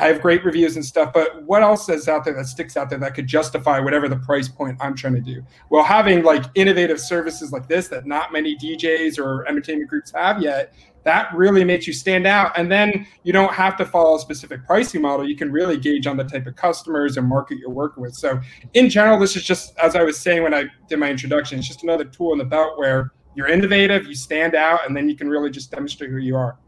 I 0.00 0.06
have 0.06 0.20
great 0.20 0.44
reviews 0.44 0.76
and 0.76 0.84
stuff. 0.84 1.12
But 1.12 1.42
what 1.42 1.62
else 1.62 1.88
is 1.88 2.08
out 2.08 2.24
there 2.24 2.34
that 2.34 2.46
sticks 2.46 2.76
out 2.76 2.90
there 2.90 2.98
that 2.98 3.14
could 3.14 3.26
justify 3.26 3.80
whatever 3.80 4.08
the 4.08 4.16
price 4.16 4.48
point 4.48 4.78
I'm 4.80 4.94
trying 4.94 5.14
to 5.14 5.20
do? 5.20 5.44
Well, 5.70 5.84
having 5.84 6.22
like 6.22 6.44
innovative 6.54 7.00
services 7.00 7.52
like 7.52 7.68
this 7.68 7.88
that 7.88 8.06
not 8.06 8.32
many 8.32 8.56
DJs 8.56 9.18
or 9.18 9.46
entertainment 9.48 9.90
groups 9.90 10.12
have 10.12 10.40
yet, 10.40 10.72
that 11.06 11.32
really 11.34 11.62
makes 11.62 11.86
you 11.86 11.92
stand 11.92 12.26
out. 12.26 12.58
And 12.58 12.70
then 12.70 13.06
you 13.22 13.32
don't 13.32 13.54
have 13.54 13.76
to 13.76 13.86
follow 13.86 14.16
a 14.16 14.20
specific 14.20 14.66
pricing 14.66 15.00
model. 15.00 15.26
You 15.26 15.36
can 15.36 15.52
really 15.52 15.78
gauge 15.78 16.06
on 16.08 16.16
the 16.16 16.24
type 16.24 16.46
of 16.46 16.56
customers 16.56 17.16
and 17.16 17.26
market 17.28 17.58
you're 17.58 17.70
working 17.70 18.02
with. 18.02 18.14
So 18.14 18.40
in 18.74 18.90
general, 18.90 19.18
this 19.18 19.36
is 19.36 19.44
just 19.44 19.78
as 19.78 19.94
I 19.94 20.02
was 20.02 20.18
saying 20.18 20.42
when 20.42 20.52
I 20.52 20.64
did 20.88 20.98
my 20.98 21.08
introduction, 21.08 21.60
it's 21.60 21.68
just 21.68 21.84
another 21.84 22.04
tool 22.04 22.32
in 22.32 22.38
the 22.38 22.44
belt 22.44 22.76
where 22.76 23.12
you're 23.36 23.46
innovative, 23.46 24.06
you 24.06 24.16
stand 24.16 24.56
out, 24.56 24.80
and 24.84 24.96
then 24.96 25.08
you 25.08 25.16
can 25.16 25.28
really 25.28 25.48
just 25.48 25.70
demonstrate 25.70 26.10
who 26.10 26.18
you 26.18 26.34
are. 26.34 26.58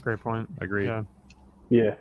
Great 0.00 0.20
point. 0.20 0.48
Agreed. 0.62 0.86
Yeah. 0.86 1.02
Yeah, 1.68 1.94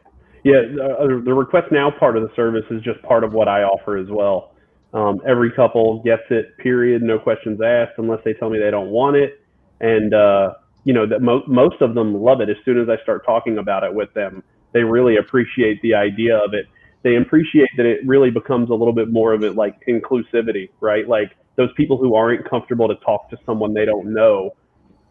yeah. 0.43 0.61
Uh, 0.81 1.07
the 1.23 1.33
request 1.33 1.71
now 1.71 1.91
part 1.91 2.15
of 2.15 2.23
the 2.23 2.33
service 2.35 2.65
is 2.71 2.81
just 2.81 3.01
part 3.03 3.25
of 3.25 3.33
what 3.33 3.49
I 3.49 3.63
offer 3.63 3.97
as 3.97 4.07
well. 4.09 4.55
Um, 4.93 5.21
every 5.27 5.51
couple 5.51 6.01
gets 6.03 6.23
it, 6.29 6.57
period, 6.57 7.01
no 7.01 7.19
questions 7.19 7.59
asked, 7.61 7.93
unless 7.97 8.19
they 8.23 8.33
tell 8.33 8.49
me 8.49 8.59
they 8.59 8.71
don't 8.71 8.89
want 8.89 9.17
it. 9.17 9.43
And 9.81 10.13
uh, 10.13 10.53
you 10.83 10.93
know 10.93 11.05
that 11.05 11.21
mo- 11.21 11.43
most 11.47 11.81
of 11.81 11.95
them 11.95 12.13
love 12.21 12.41
it. 12.41 12.49
As 12.49 12.57
soon 12.65 12.79
as 12.79 12.89
I 12.89 13.01
start 13.03 13.25
talking 13.25 13.57
about 13.57 13.83
it 13.83 13.93
with 13.93 14.13
them, 14.13 14.43
they 14.73 14.83
really 14.83 15.17
appreciate 15.17 15.81
the 15.81 15.93
idea 15.93 16.37
of 16.37 16.53
it. 16.53 16.65
They 17.03 17.15
appreciate 17.15 17.69
that 17.77 17.85
it 17.85 17.99
really 18.05 18.29
becomes 18.29 18.69
a 18.69 18.73
little 18.73 18.93
bit 18.93 19.11
more 19.11 19.33
of 19.33 19.43
it 19.43 19.55
like 19.55 19.75
inclusivity, 19.87 20.69
right? 20.79 21.07
Like 21.07 21.31
those 21.55 21.69
people 21.75 21.97
who 21.97 22.15
aren't 22.15 22.49
comfortable 22.49 22.87
to 22.87 22.95
talk 23.05 23.29
to 23.31 23.37
someone 23.45 23.73
they 23.73 23.85
don't 23.85 24.13
know 24.13 24.51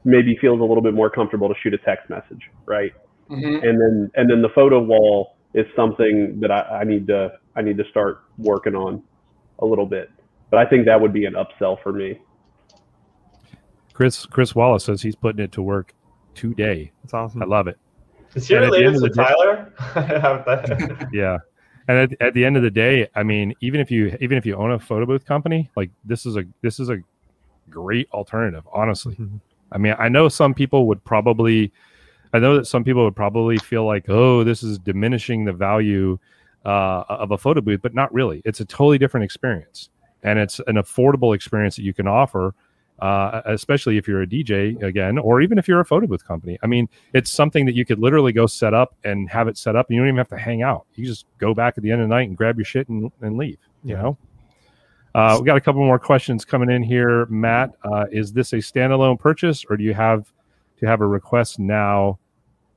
maybe 0.04 0.36
feels 0.40 0.60
a 0.60 0.64
little 0.64 0.82
bit 0.82 0.94
more 0.94 1.10
comfortable 1.10 1.48
to 1.48 1.54
shoot 1.62 1.74
a 1.74 1.78
text 1.78 2.08
message, 2.08 2.50
right? 2.66 2.92
Mhm. 3.30 3.62
and 3.62 3.80
then 3.80 4.10
and 4.16 4.28
then 4.28 4.42
the 4.42 4.48
photo 4.48 4.80
wall 4.80 5.36
is 5.54 5.66
something 5.76 6.40
that 6.40 6.50
I, 6.50 6.80
I 6.80 6.84
need 6.84 7.06
to 7.08 7.32
I 7.54 7.62
need 7.62 7.76
to 7.78 7.84
start 7.90 8.22
working 8.38 8.74
on 8.74 9.02
a 9.60 9.66
little 9.66 9.86
bit. 9.86 10.10
But 10.50 10.58
I 10.58 10.68
think 10.68 10.86
that 10.86 11.00
would 11.00 11.12
be 11.12 11.26
an 11.26 11.34
upsell 11.34 11.80
for 11.82 11.92
me. 11.92 12.18
Chris 13.92 14.26
Chris 14.26 14.54
Wallace 14.54 14.84
says 14.84 15.02
he's 15.02 15.16
putting 15.16 15.42
it 15.44 15.52
to 15.52 15.62
work 15.62 15.94
today. 16.34 16.90
That's 17.02 17.14
awesome. 17.14 17.42
I 17.42 17.46
love 17.46 17.66
it. 17.68 17.78
Is 18.34 18.46
he 18.48 18.54
And 18.54 18.64
at 18.64 18.70
the 18.70 18.78
related 18.78 19.00
to 19.00 19.06
of 19.06 19.14
day- 19.14 19.22
Tyler? 19.24 19.72
I 19.96 20.00
have 20.20 20.44
that. 20.46 21.08
Yeah. 21.12 21.38
And 21.88 21.98
at, 22.12 22.22
at 22.22 22.34
the 22.34 22.44
end 22.44 22.56
of 22.56 22.62
the 22.62 22.70
day, 22.70 23.08
I 23.16 23.22
mean, 23.24 23.52
even 23.60 23.80
if 23.80 23.90
you 23.90 24.16
even 24.20 24.38
if 24.38 24.46
you 24.46 24.54
own 24.54 24.70
a 24.72 24.78
photo 24.78 25.06
booth 25.06 25.24
company, 25.24 25.70
like 25.76 25.90
this 26.04 26.24
is 26.26 26.36
a 26.36 26.44
this 26.62 26.78
is 26.78 26.88
a 26.88 26.98
great 27.68 28.08
alternative, 28.12 28.62
honestly. 28.72 29.16
Mhm. 29.16 29.40
I 29.72 29.78
mean, 29.78 29.94
I 29.98 30.08
know 30.08 30.28
some 30.28 30.52
people 30.54 30.86
would 30.88 31.02
probably, 31.04 31.72
I 32.32 32.40
know 32.40 32.56
that 32.56 32.66
some 32.66 32.82
people 32.82 33.04
would 33.04 33.14
probably 33.14 33.56
feel 33.58 33.84
like, 33.86 34.08
oh, 34.08 34.42
this 34.42 34.64
is 34.64 34.78
diminishing 34.80 35.44
the 35.44 35.52
value 35.52 36.18
uh, 36.64 37.04
of 37.08 37.30
a 37.30 37.38
photo 37.38 37.60
booth, 37.60 37.80
but 37.80 37.94
not 37.94 38.12
really. 38.12 38.42
It's 38.44 38.58
a 38.60 38.64
totally 38.64 38.98
different 38.98 39.22
experience, 39.24 39.90
and 40.24 40.38
it's 40.40 40.58
an 40.66 40.74
affordable 40.76 41.34
experience 41.36 41.76
that 41.76 41.82
you 41.82 41.94
can 41.94 42.08
offer, 42.08 42.52
uh, 43.00 43.40
especially 43.46 43.96
if 43.96 44.06
you're 44.06 44.22
a 44.22 44.26
DJ 44.26 44.80
again, 44.82 45.18
or 45.18 45.40
even 45.40 45.58
if 45.58 45.66
you're 45.66 45.80
a 45.80 45.84
photo 45.84 46.06
booth 46.06 46.26
company. 46.26 46.58
I 46.62 46.66
mean, 46.66 46.88
it's 47.14 47.30
something 47.30 47.66
that 47.66 47.74
you 47.74 47.84
could 47.84 47.98
literally 47.98 48.32
go 48.32 48.46
set 48.46 48.74
up 48.74 48.94
and 49.04 49.28
have 49.30 49.48
it 49.48 49.56
set 49.56 49.76
up, 49.76 49.88
and 49.88 49.96
you 49.96 50.02
don't 50.02 50.08
even 50.08 50.18
have 50.18 50.28
to 50.28 50.38
hang 50.38 50.62
out. 50.62 50.86
You 50.94 51.06
just 51.06 51.26
go 51.38 51.54
back 51.54 51.74
at 51.76 51.82
the 51.82 51.90
end 51.90 52.02
of 52.02 52.08
the 52.08 52.14
night 52.14 52.28
and 52.28 52.36
grab 52.36 52.56
your 52.58 52.64
shit 52.64 52.88
and, 52.88 53.10
and 53.20 53.36
leave. 53.36 53.58
You 53.84 53.96
know. 53.96 54.18
Uh, 55.14 55.36
we 55.40 55.44
got 55.44 55.56
a 55.56 55.60
couple 55.60 55.84
more 55.84 55.98
questions 55.98 56.44
coming 56.44 56.70
in 56.70 56.82
here. 56.82 57.26
Matt, 57.26 57.74
uh, 57.82 58.06
is 58.12 58.32
this 58.32 58.52
a 58.52 58.56
standalone 58.56 59.18
purchase, 59.18 59.64
or 59.68 59.76
do 59.76 59.82
you 59.82 59.94
have 59.94 60.32
to 60.78 60.86
have 60.86 61.00
a 61.00 61.06
request 61.06 61.58
now, 61.58 62.18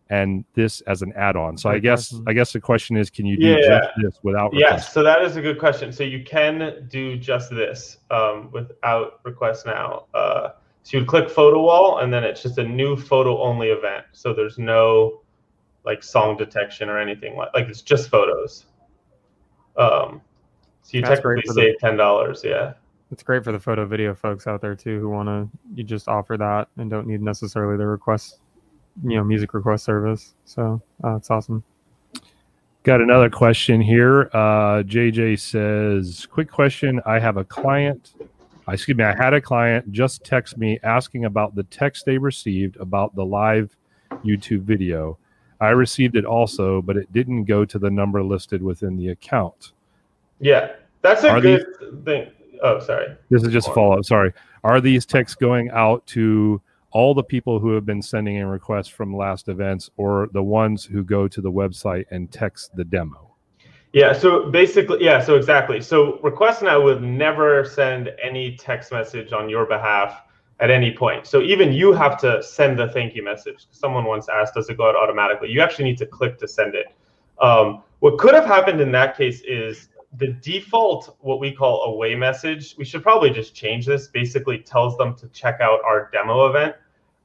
and 0.10 0.44
this 0.54 0.82
as 0.82 1.02
an 1.02 1.14
add-on? 1.14 1.58
So 1.58 1.70
I 1.70 1.80
guess. 1.80 2.14
I 2.28 2.34
guess 2.34 2.52
the 2.54 2.60
question 2.60 2.98
is, 2.98 3.10
can 3.10 3.26
you 3.26 3.38
do 3.38 3.48
Yeah. 3.48 3.80
just 3.80 3.90
this 4.02 4.20
without? 4.24 4.54
Yes, 4.54 4.70
request? 4.72 4.94
so 4.94 5.04
that 5.04 5.22
is 5.24 5.36
a 5.38 5.42
good 5.42 5.60
question. 5.60 5.92
So 5.92 6.04
you 6.04 6.24
can 6.24 6.88
do 6.90 7.18
just 7.18 7.50
this 7.50 7.98
um, 8.12 8.50
without 8.52 9.20
request 9.24 9.66
now. 9.66 10.06
Uh, 10.14 10.50
so 10.84 10.98
you'd 10.98 11.08
click 11.08 11.30
photo 11.30 11.62
wall, 11.62 12.00
and 12.00 12.14
then 12.14 12.24
it's 12.24 12.42
just 12.44 12.58
a 12.58 12.64
new 12.64 12.96
photo 12.98 13.42
only 13.42 13.70
event. 13.70 14.06
So 14.12 14.34
there's 14.34 14.58
no 14.58 15.22
like 15.86 16.02
song 16.04 16.38
detection 16.38 16.90
or 16.90 16.98
anything 17.00 17.36
like 17.36 17.50
like 17.54 17.68
it's 17.68 17.82
just 17.82 18.10
photos. 18.10 18.66
Um, 19.78 20.22
so 20.82 20.98
you 20.98 21.02
That's 21.02 21.20
technically 21.22 21.42
for 21.48 21.54
the- 21.54 21.62
save 21.62 21.78
ten 21.80 21.98
dollars. 21.98 22.42
Yeah. 22.44 22.74
It's 23.12 23.22
great 23.22 23.44
for 23.44 23.52
the 23.52 23.60
photo 23.60 23.86
video 23.86 24.16
folks 24.16 24.48
out 24.48 24.60
there 24.60 24.76
too 24.76 25.00
who 25.00 25.10
want 25.10 25.28
to 25.30 25.48
you 25.76 25.84
just 25.84 26.08
offer 26.08 26.36
that 26.38 26.68
and 26.78 26.90
don't 26.90 27.06
need 27.06 27.22
necessarily 27.22 27.78
the 27.78 27.86
request, 27.86 28.40
you 29.04 29.18
know, 29.18 29.24
music 29.24 29.54
request 29.54 29.86
service. 29.86 30.36
So 30.46 30.82
uh, 31.04 31.16
it's 31.16 31.32
awesome. 31.32 31.64
Got 32.84 33.00
another 33.00 33.30
question 33.30 33.80
here. 33.80 34.30
Uh, 34.34 34.84
JJ 34.84 35.40
says, 35.40 36.26
"Quick 36.26 36.52
question. 36.52 37.00
I 37.06 37.18
have 37.20 37.38
a 37.38 37.46
client. 37.46 38.14
Excuse 38.68 38.98
me. 38.98 39.04
I 39.04 39.16
had 39.16 39.34
a 39.34 39.42
client 39.42 39.92
just 39.92 40.24
text 40.24 40.58
me 40.58 40.80
asking 40.84 41.26
about 41.26 41.56
the 41.56 41.64
text 41.64 42.06
they 42.06 42.18
received 42.18 42.78
about 42.78 43.16
the 43.16 43.26
live 43.26 43.76
YouTube 44.24 44.62
video. 44.62 45.18
I 45.60 45.70
received 45.70 46.16
it 46.16 46.26
also, 46.26 46.82
but 46.82 46.98
it 46.98 47.12
didn't 47.14 47.46
go 47.46 47.66
to 47.66 47.80
the 47.80 47.90
number 47.90 48.22
listed 48.24 48.62
within 48.62 48.98
the 48.98 49.10
account. 49.10 49.72
Yeah, 50.40 50.74
that's 51.02 51.24
a 51.24 51.30
Are 51.30 51.42
good 51.42 51.66
thing. 52.04 52.32
Oh, 52.62 52.80
sorry. 52.80 53.16
This 53.30 53.44
is 53.44 53.50
just 53.52 53.70
a 53.70 53.74
follow 53.74 53.98
up. 53.98 54.06
Sorry. 54.06 54.34
Are 54.64 54.82
these 54.82 55.06
texts 55.06 55.36
going 55.36 55.70
out 55.72 56.06
to 56.08 56.62
all 56.94 57.14
the 57.14 57.24
people 57.24 57.60
who 57.60 57.74
have 57.74 57.86
been 57.86 58.02
sending 58.02 58.36
in 58.36 58.48
requests 58.48 58.88
from 58.88 59.16
last 59.16 59.50
events, 59.50 59.90
or 59.98 60.30
the 60.32 60.44
ones 60.44 60.86
who 60.86 61.04
go 61.04 61.28
to 61.28 61.42
the 61.42 61.52
website 61.52 62.06
and 62.12 62.32
text 62.32 62.76
the 62.76 62.84
demo?" 62.84 63.36
Yeah, 63.94 64.14
so 64.14 64.50
basically, 64.50 65.04
yeah, 65.04 65.22
so 65.22 65.36
exactly. 65.36 65.80
So 65.80 66.20
Request 66.24 66.64
Now 66.64 66.82
would 66.82 67.04
never 67.04 67.64
send 67.64 68.10
any 68.22 68.56
text 68.56 68.92
message 68.92 69.34
on 69.34 69.50
your 69.50 69.68
behalf 69.68 70.24
at 70.60 70.72
any 70.72 70.92
point. 70.92 71.28
So 71.28 71.42
even 71.42 71.72
you 71.72 71.94
have 71.94 72.18
to 72.22 72.42
send 72.42 72.80
the 72.80 72.88
thank 72.90 73.16
you 73.16 73.24
message. 73.24 73.68
Someone 73.70 74.06
once 74.06 74.30
asked, 74.30 74.56
does 74.56 74.70
it 74.70 74.78
go 74.78 74.90
out 74.90 74.96
automatically? 74.96 75.50
You 75.50 75.62
actually 75.62 75.86
need 75.86 75.98
to 76.00 76.08
click 76.08 76.40
to 76.40 76.48
send 76.48 76.74
it. 76.74 76.88
Um, 77.40 77.84
what 78.00 78.18
could 78.18 78.34
have 78.34 78.46
happened 78.46 78.82
in 78.82 78.92
that 78.94 79.16
case 79.16 79.42
is 79.42 79.90
the 80.18 80.28
default, 80.28 81.18
what 81.22 81.40
we 81.40 81.52
call 81.52 81.84
away 81.84 82.16
message, 82.16 82.76
we 82.78 82.86
should 82.86 83.04
probably 83.04 83.30
just 83.30 83.54
change 83.54 83.86
this, 83.86 84.08
basically 84.08 84.60
tells 84.60 84.98
them 84.98 85.16
to 85.16 85.28
check 85.30 85.60
out 85.62 85.80
our 85.86 86.10
demo 86.12 86.48
event. 86.48 86.76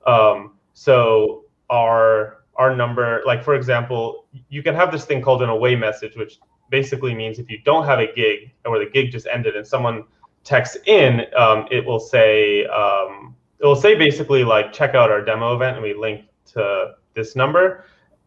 Um, 0.06 0.54
so 0.72 1.44
our 1.70 2.44
our 2.56 2.74
number, 2.74 3.22
like 3.24 3.42
for 3.44 3.54
example, 3.54 4.26
you 4.48 4.62
can 4.62 4.74
have 4.74 4.90
this 4.90 5.04
thing 5.04 5.22
called 5.22 5.42
an 5.42 5.48
away 5.48 5.76
message, 5.76 6.16
which 6.16 6.40
basically 6.70 7.14
means 7.14 7.38
if 7.38 7.48
you 7.48 7.58
don't 7.64 7.84
have 7.84 8.00
a 8.00 8.12
gig 8.14 8.52
or 8.64 8.78
the 8.78 8.86
gig 8.86 9.12
just 9.12 9.26
ended 9.32 9.56
and 9.56 9.66
someone 9.66 10.04
texts 10.44 10.76
in, 10.86 11.22
um, 11.36 11.66
it 11.70 11.84
will 11.84 12.00
say 12.00 12.66
um, 12.66 13.34
it 13.60 13.66
will 13.66 13.76
say 13.76 13.94
basically 13.94 14.44
like 14.44 14.72
check 14.72 14.94
out 14.94 15.10
our 15.10 15.24
demo 15.24 15.54
event 15.54 15.76
and 15.76 15.82
we 15.82 15.94
link 15.94 16.24
to 16.52 16.94
this 17.14 17.36
number. 17.36 17.84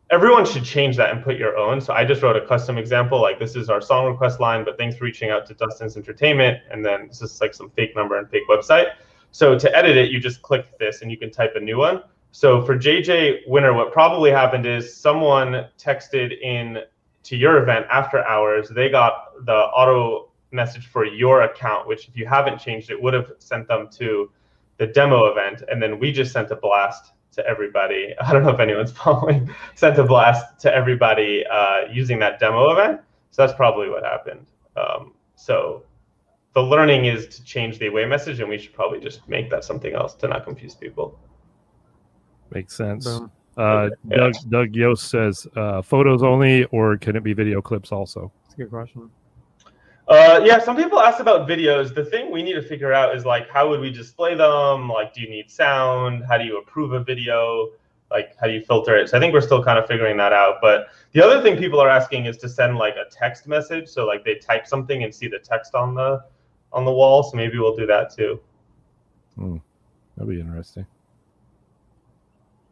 Everyone 0.10 0.46
should 0.46 0.66
change 0.66 0.98
that 0.98 1.12
and 1.14 1.24
put 1.24 1.38
your 1.38 1.58
own. 1.58 1.80
So 1.80 1.94
I 1.94 2.04
just 2.04 2.22
wrote 2.22 2.36
a 2.36 2.46
custom 2.46 2.78
example 2.78 3.22
like 3.22 3.40
this 3.40 3.56
is 3.56 3.70
our 3.70 3.80
song 3.82 4.08
request 4.08 4.40
line, 4.40 4.66
but 4.66 4.78
thanks 4.78 4.98
for 4.98 5.06
reaching 5.06 5.30
out 5.30 5.46
to 5.48 5.54
Dustin's 5.54 5.96
Entertainment, 5.96 6.60
and 6.70 6.84
then 6.86 7.08
this 7.08 7.22
is 7.22 7.40
like 7.40 7.54
some 7.54 7.70
fake 7.72 7.96
number 7.96 8.18
and 8.18 8.30
fake 8.30 8.44
website. 8.50 8.88
So 9.32 9.58
to 9.58 9.76
edit 9.76 9.98
it, 9.98 10.12
you 10.12 10.20
just 10.20 10.42
click 10.42 10.78
this 10.78 11.02
and 11.02 11.12
you 11.12 11.18
can 11.18 11.32
type 11.32 11.54
a 11.56 11.60
new 11.60 11.78
one. 11.78 12.04
So 12.32 12.64
for 12.66 12.78
JJ 12.78 13.48
Winner, 13.48 13.74
what 13.74 13.92
probably 13.92 14.32
happened 14.32 14.66
is 14.66 14.96
someone 14.96 15.68
texted 15.78 16.40
in 16.42 16.80
to 17.24 17.36
your 17.36 17.62
event 17.62 17.86
after 17.92 18.26
hours. 18.26 18.70
They 18.70 18.90
got 18.90 19.46
the 19.46 19.54
auto 19.54 20.30
message 20.52 20.88
for 20.88 21.06
your 21.06 21.44
account, 21.44 21.88
which 21.88 22.08
if 22.08 22.16
you 22.16 22.26
haven't 22.26 22.60
changed 22.60 22.90
it, 22.90 23.02
would 23.02 23.14
have 23.14 23.32
sent 23.40 23.68
them 23.68 23.90
to 23.98 24.32
the 24.78 24.88
demo 24.88 25.26
event. 25.26 25.64
And 25.70 25.82
then 25.82 26.00
we 26.00 26.12
just 26.12 26.32
sent 26.32 26.52
a 26.52 26.56
blast 26.56 27.12
to 27.34 27.46
everybody. 27.46 28.14
I 28.22 28.32
don't 28.32 28.44
know 28.44 28.50
if 28.50 28.60
anyone's 28.60 28.92
following, 29.04 29.54
sent 29.76 29.98
a 29.98 30.04
blast 30.04 30.60
to 30.62 30.74
everybody 30.74 31.46
uh, 31.52 31.82
using 31.92 32.20
that 32.20 32.40
demo 32.40 32.72
event. 32.72 33.02
So 33.32 33.46
that's 33.46 33.56
probably 33.56 33.90
what 33.90 34.04
happened. 34.04 34.48
Um, 34.76 35.14
so 35.36 35.84
the 36.54 36.62
learning 36.62 37.06
is 37.06 37.28
to 37.36 37.44
change 37.44 37.80
the 37.80 37.88
away 37.88 38.06
message, 38.06 38.40
and 38.40 38.50
we 38.50 38.58
should 38.58 38.74
probably 38.74 39.00
just 39.00 39.28
make 39.28 39.50
that 39.50 39.64
something 39.64 39.94
else 39.94 40.16
to 40.16 40.28
not 40.28 40.44
confuse 40.44 40.76
people. 40.76 41.18
Makes 42.52 42.76
sense. 42.76 43.06
Boom. 43.06 43.32
Uh, 43.58 43.90
Yeah. 44.10 44.18
Doug 44.18 44.34
Doug 44.50 44.76
Yost 44.76 45.10
says 45.10 45.48
uh, 45.56 45.82
photos 45.82 46.24
only, 46.24 46.66
or 46.66 46.98
can 46.98 47.16
it 47.16 47.24
be 47.24 47.34
video 47.34 47.62
clips 47.62 47.92
also? 47.92 48.32
That's 48.44 48.56
a 48.56 48.58
good 48.58 48.70
question. 48.70 49.10
Uh, 50.08 50.42
yeah, 50.44 50.60
some 50.60 50.76
people 50.76 51.00
ask 51.00 51.22
about 51.22 51.48
videos. 51.48 51.94
The 51.96 52.04
thing 52.04 52.32
we 52.32 52.44
need 52.44 52.54
to 52.54 52.62
figure 52.62 52.92
out 52.92 53.16
is 53.16 53.26
like, 53.26 53.50
how 53.50 53.70
would 53.70 53.80
we 53.80 53.92
display 53.92 54.36
them? 54.36 54.90
Like, 54.90 55.14
do 55.14 55.22
you 55.22 55.30
need 55.30 55.50
sound? 55.50 56.26
How 56.28 56.38
do 56.38 56.44
you 56.44 56.58
approve 56.58 56.92
a 56.92 57.02
video? 57.02 57.70
Like, 58.10 58.36
how 58.42 58.48
do 58.48 58.54
you 58.54 58.62
filter 58.62 58.98
it? 58.98 59.10
So 59.10 59.16
I 59.16 59.22
think 59.22 59.34
we're 59.34 59.40
still 59.40 59.64
kind 59.64 59.80
of 59.80 59.88
figuring 59.88 60.18
that 60.18 60.34
out. 60.34 60.56
But 60.62 60.88
the 61.14 61.24
other 61.24 61.42
thing 61.42 61.56
people 61.56 61.80
are 61.80 61.88
asking 61.88 62.26
is 62.26 62.36
to 62.38 62.50
send 62.50 62.76
like 62.76 62.96
a 62.96 63.10
text 63.10 63.48
message. 63.48 63.88
So 63.88 64.06
like 64.06 64.26
they 64.26 64.36
type 64.36 64.68
something 64.68 65.04
and 65.04 65.16
see 65.16 65.30
the 65.30 65.40
text 65.40 65.76
on 65.76 65.96
the 65.96 66.22
on 66.74 66.86
the 66.86 66.92
wall. 66.92 67.24
So 67.24 67.36
maybe 67.38 67.58
we'll 67.60 67.76
do 67.76 67.86
that 67.88 68.14
too. 68.16 68.40
That'd 69.38 70.30
be 70.30 70.40
interesting. 70.40 70.86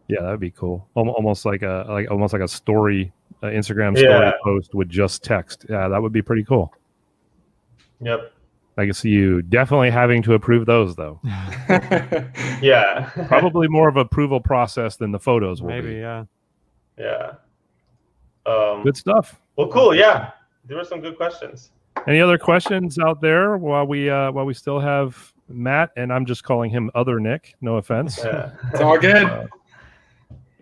Yeah, 0.07 0.21
that'd 0.21 0.39
be 0.39 0.51
cool. 0.51 0.87
Almost 0.95 1.45
like 1.45 1.61
a 1.61 1.85
like 1.87 2.09
almost 2.11 2.33
like 2.33 2.41
a 2.41 2.47
story, 2.47 3.11
uh, 3.43 3.47
Instagram 3.47 3.97
story 3.97 4.11
Yeah. 4.11 4.31
post 4.43 4.73
with 4.73 4.89
just 4.89 5.23
text. 5.23 5.65
Yeah, 5.69 5.87
that 5.87 6.01
would 6.01 6.11
be 6.13 6.21
pretty 6.21 6.43
cool. 6.43 6.73
Yep. 8.01 8.33
I 8.77 8.85
can 8.85 8.93
see 8.93 9.09
you 9.09 9.41
definitely 9.41 9.89
having 9.89 10.21
to 10.23 10.33
approve 10.33 10.65
those 10.65 10.95
though. 10.95 11.19
Yeah. 12.61 13.09
Probably 13.27 13.67
more 13.67 13.87
of 13.89 13.97
approval 13.97 14.39
process 14.41 14.95
than 14.97 15.11
the 15.11 15.19
photos 15.19 15.61
will 15.61 15.69
Maybe, 15.69 15.93
be. 15.95 15.99
yeah. 15.99 16.23
yeah. 16.97 17.33
Um, 18.45 18.83
Good 18.83 18.97
stuff. 18.97 19.39
well, 19.57 19.67
cool. 19.67 19.93
Yeah. 19.95 20.31
There 20.65 20.77
were 20.77 20.83
some 20.83 21.01
good 21.01 21.15
questions. 21.17 21.71
Any 22.07 22.21
other 22.21 22.37
questions 22.37 22.97
out 22.99 23.21
there 23.21 23.57
while 23.57 23.85
we 23.85 24.09
uh, 24.09 24.31
while 24.31 24.45
we 24.45 24.53
still 24.53 24.79
have 24.79 25.33
Matt 25.47 25.91
and 25.97 26.11
I'm 26.13 26.25
just 26.25 26.43
calling 26.43 26.69
him 26.69 26.89
other 26.95 27.19
Nick. 27.19 27.55
No 27.61 27.77
offense. 27.77 28.19
Yeah. 28.23 28.51
It's 28.71 28.81
all 28.81 28.97
good. 28.97 29.25
Uh, 29.25 29.47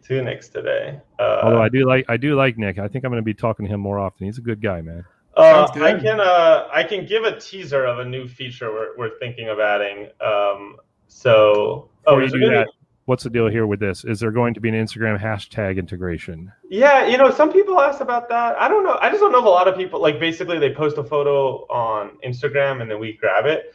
Two 0.03 0.21
Nicks 0.21 0.47
today. 0.47 0.99
Uh, 1.19 1.41
although 1.43 1.61
I 1.61 1.69
do 1.69 1.85
like 1.85 2.05
I 2.07 2.15
do 2.15 2.35
like 2.35 2.57
Nick. 2.57 2.79
I 2.79 2.87
think 2.87 3.03
I'm 3.03 3.11
going 3.11 3.21
to 3.21 3.25
be 3.25 3.33
talking 3.33 3.65
to 3.65 3.73
him 3.73 3.81
more 3.81 3.99
often. 3.99 4.25
He's 4.25 4.37
a 4.37 4.41
good 4.41 4.61
guy, 4.61 4.81
man. 4.81 5.03
Uh, 5.35 5.67
I 5.75 5.93
can 5.93 6.19
uh, 6.19 6.67
I 6.71 6.83
can 6.83 7.05
give 7.05 7.23
a 7.23 7.37
teaser 7.39 7.85
of 7.85 7.99
a 7.99 8.05
new 8.05 8.27
feature 8.27 8.71
we're, 8.71 8.97
we're 8.97 9.19
thinking 9.19 9.49
of 9.49 9.59
adding. 9.59 10.07
Um, 10.21 10.77
so 11.07 11.89
oh, 12.07 12.17
you 12.17 12.25
is 12.25 12.31
there 12.31 12.39
do 12.39 12.49
that, 12.49 12.69
what's 13.07 13.23
the 13.23 13.29
deal 13.29 13.47
here 13.47 13.65
with 13.65 13.79
this? 13.79 14.03
Is 14.03 14.19
there 14.19 14.31
going 14.31 14.53
to 14.53 14.59
be 14.59 14.67
an 14.67 14.75
Instagram 14.75 15.17
hashtag 15.19 15.77
integration? 15.77 16.51
Yeah, 16.69 17.07
you 17.07 17.17
know, 17.17 17.31
some 17.31 17.53
people 17.53 17.79
asked 17.79 18.01
about 18.01 18.27
that. 18.27 18.59
I 18.59 18.67
don't 18.67 18.83
know. 18.83 18.97
I 19.01 19.09
just 19.09 19.21
don't 19.21 19.31
know 19.31 19.39
if 19.39 19.45
a 19.45 19.49
lot 19.49 19.67
of 19.67 19.77
people 19.77 20.01
like 20.01 20.19
basically 20.19 20.59
they 20.59 20.73
post 20.73 20.97
a 20.97 21.03
photo 21.03 21.65
on 21.69 22.17
Instagram 22.25 22.81
and 22.81 22.91
then 22.91 22.99
we 22.99 23.13
grab 23.13 23.45
it. 23.45 23.73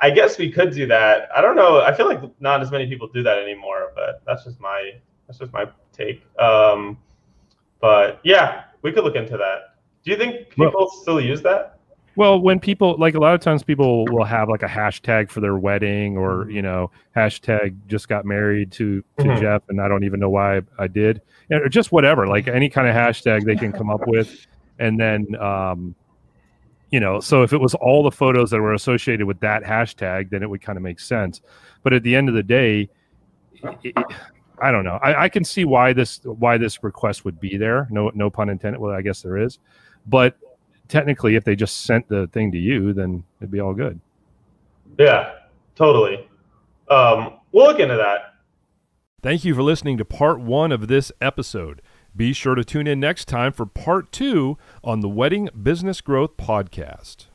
I 0.00 0.10
guess 0.10 0.36
we 0.36 0.52
could 0.52 0.72
do 0.74 0.86
that. 0.86 1.28
I 1.34 1.40
don't 1.40 1.56
know. 1.56 1.80
I 1.80 1.94
feel 1.94 2.06
like 2.06 2.20
not 2.40 2.60
as 2.60 2.70
many 2.70 2.86
people 2.86 3.08
do 3.08 3.22
that 3.22 3.38
anymore, 3.38 3.92
but 3.94 4.22
that's 4.26 4.44
just 4.44 4.60
my 4.60 4.92
that's 5.26 5.38
just 5.38 5.52
my 5.52 5.64
take. 5.92 6.22
Um, 6.38 6.98
but 7.80 8.20
yeah, 8.22 8.64
we 8.82 8.92
could 8.92 9.04
look 9.04 9.16
into 9.16 9.38
that. 9.38 9.76
Do 10.04 10.10
you 10.10 10.18
think 10.18 10.52
Well- 10.58 10.68
people 10.68 10.90
still 10.90 11.20
use 11.22 11.40
that? 11.42 11.73
Well, 12.16 12.38
when 12.40 12.60
people 12.60 12.96
like 12.98 13.14
a 13.14 13.18
lot 13.18 13.34
of 13.34 13.40
times 13.40 13.62
people 13.64 14.04
will 14.06 14.24
have 14.24 14.48
like 14.48 14.62
a 14.62 14.68
hashtag 14.68 15.30
for 15.30 15.40
their 15.40 15.56
wedding 15.56 16.16
or 16.16 16.48
you 16.50 16.62
know 16.62 16.90
hashtag 17.16 17.74
just 17.88 18.08
got 18.08 18.24
married 18.24 18.70
to 18.72 19.02
to 19.18 19.24
Mhm. 19.24 19.40
Jeff 19.40 19.62
and 19.68 19.80
I 19.80 19.88
don't 19.88 20.04
even 20.04 20.20
know 20.20 20.30
why 20.30 20.62
I 20.78 20.86
did. 20.86 21.20
Or 21.50 21.68
just 21.68 21.90
whatever 21.92 22.26
like 22.26 22.46
any 22.46 22.68
kind 22.68 22.86
of 22.88 22.94
hashtag 22.94 23.44
they 23.44 23.56
can 23.56 23.72
come 23.72 23.90
up 23.90 24.06
with. 24.06 24.46
And 24.78 24.98
then 24.98 25.34
um 25.40 25.94
you 26.90 27.00
know 27.00 27.18
so 27.18 27.42
if 27.42 27.52
it 27.52 27.60
was 27.60 27.74
all 27.74 28.04
the 28.04 28.12
photos 28.12 28.50
that 28.50 28.60
were 28.60 28.74
associated 28.74 29.26
with 29.26 29.40
that 29.40 29.64
hashtag 29.64 30.30
then 30.30 30.42
it 30.42 30.48
would 30.50 30.62
kind 30.62 30.76
of 30.76 30.82
make 30.84 31.00
sense. 31.00 31.40
But 31.82 31.92
at 31.94 32.04
the 32.04 32.14
end 32.14 32.28
of 32.28 32.34
the 32.36 32.42
day 32.44 32.88
it, 33.54 33.78
it- 33.96 34.04
I 34.62 34.70
don't 34.70 34.84
know. 34.84 35.00
I, 35.02 35.24
I 35.24 35.28
can 35.28 35.42
see 35.42 35.64
why 35.64 35.92
this 35.92 36.20
why 36.22 36.58
this 36.58 36.84
request 36.84 37.24
would 37.24 37.40
be 37.40 37.56
there. 37.56 37.88
No 37.90 38.12
no 38.14 38.30
pun 38.30 38.48
intended. 38.48 38.80
Well 38.80 38.94
I 38.94 39.02
guess 39.02 39.20
there 39.20 39.36
is. 39.36 39.58
But 40.06 40.36
technically 40.88 41.34
if 41.36 41.44
they 41.44 41.56
just 41.56 41.82
sent 41.84 42.06
the 42.08 42.26
thing 42.28 42.52
to 42.52 42.58
you 42.58 42.92
then 42.92 43.24
it'd 43.40 43.50
be 43.50 43.60
all 43.60 43.74
good 43.74 43.98
Yeah, 44.98 45.32
totally. 45.74 46.28
Um, 46.88 47.34
we'll 47.52 47.66
look 47.66 47.80
into 47.80 47.96
that. 47.96 48.34
thank 49.22 49.44
you 49.44 49.54
for 49.54 49.62
listening 49.62 49.96
to 49.98 50.04
part 50.04 50.38
one 50.40 50.70
of 50.72 50.86
this 50.88 51.10
episode 51.20 51.80
be 52.16 52.32
sure 52.32 52.54
to 52.54 52.62
tune 52.64 52.86
in 52.86 53.00
next 53.00 53.26
time 53.26 53.52
for 53.52 53.66
part 53.66 54.12
two 54.12 54.56
on 54.84 55.00
the 55.00 55.08
wedding 55.08 55.48
business 55.60 56.00
growth 56.00 56.36
podcast 56.36 57.26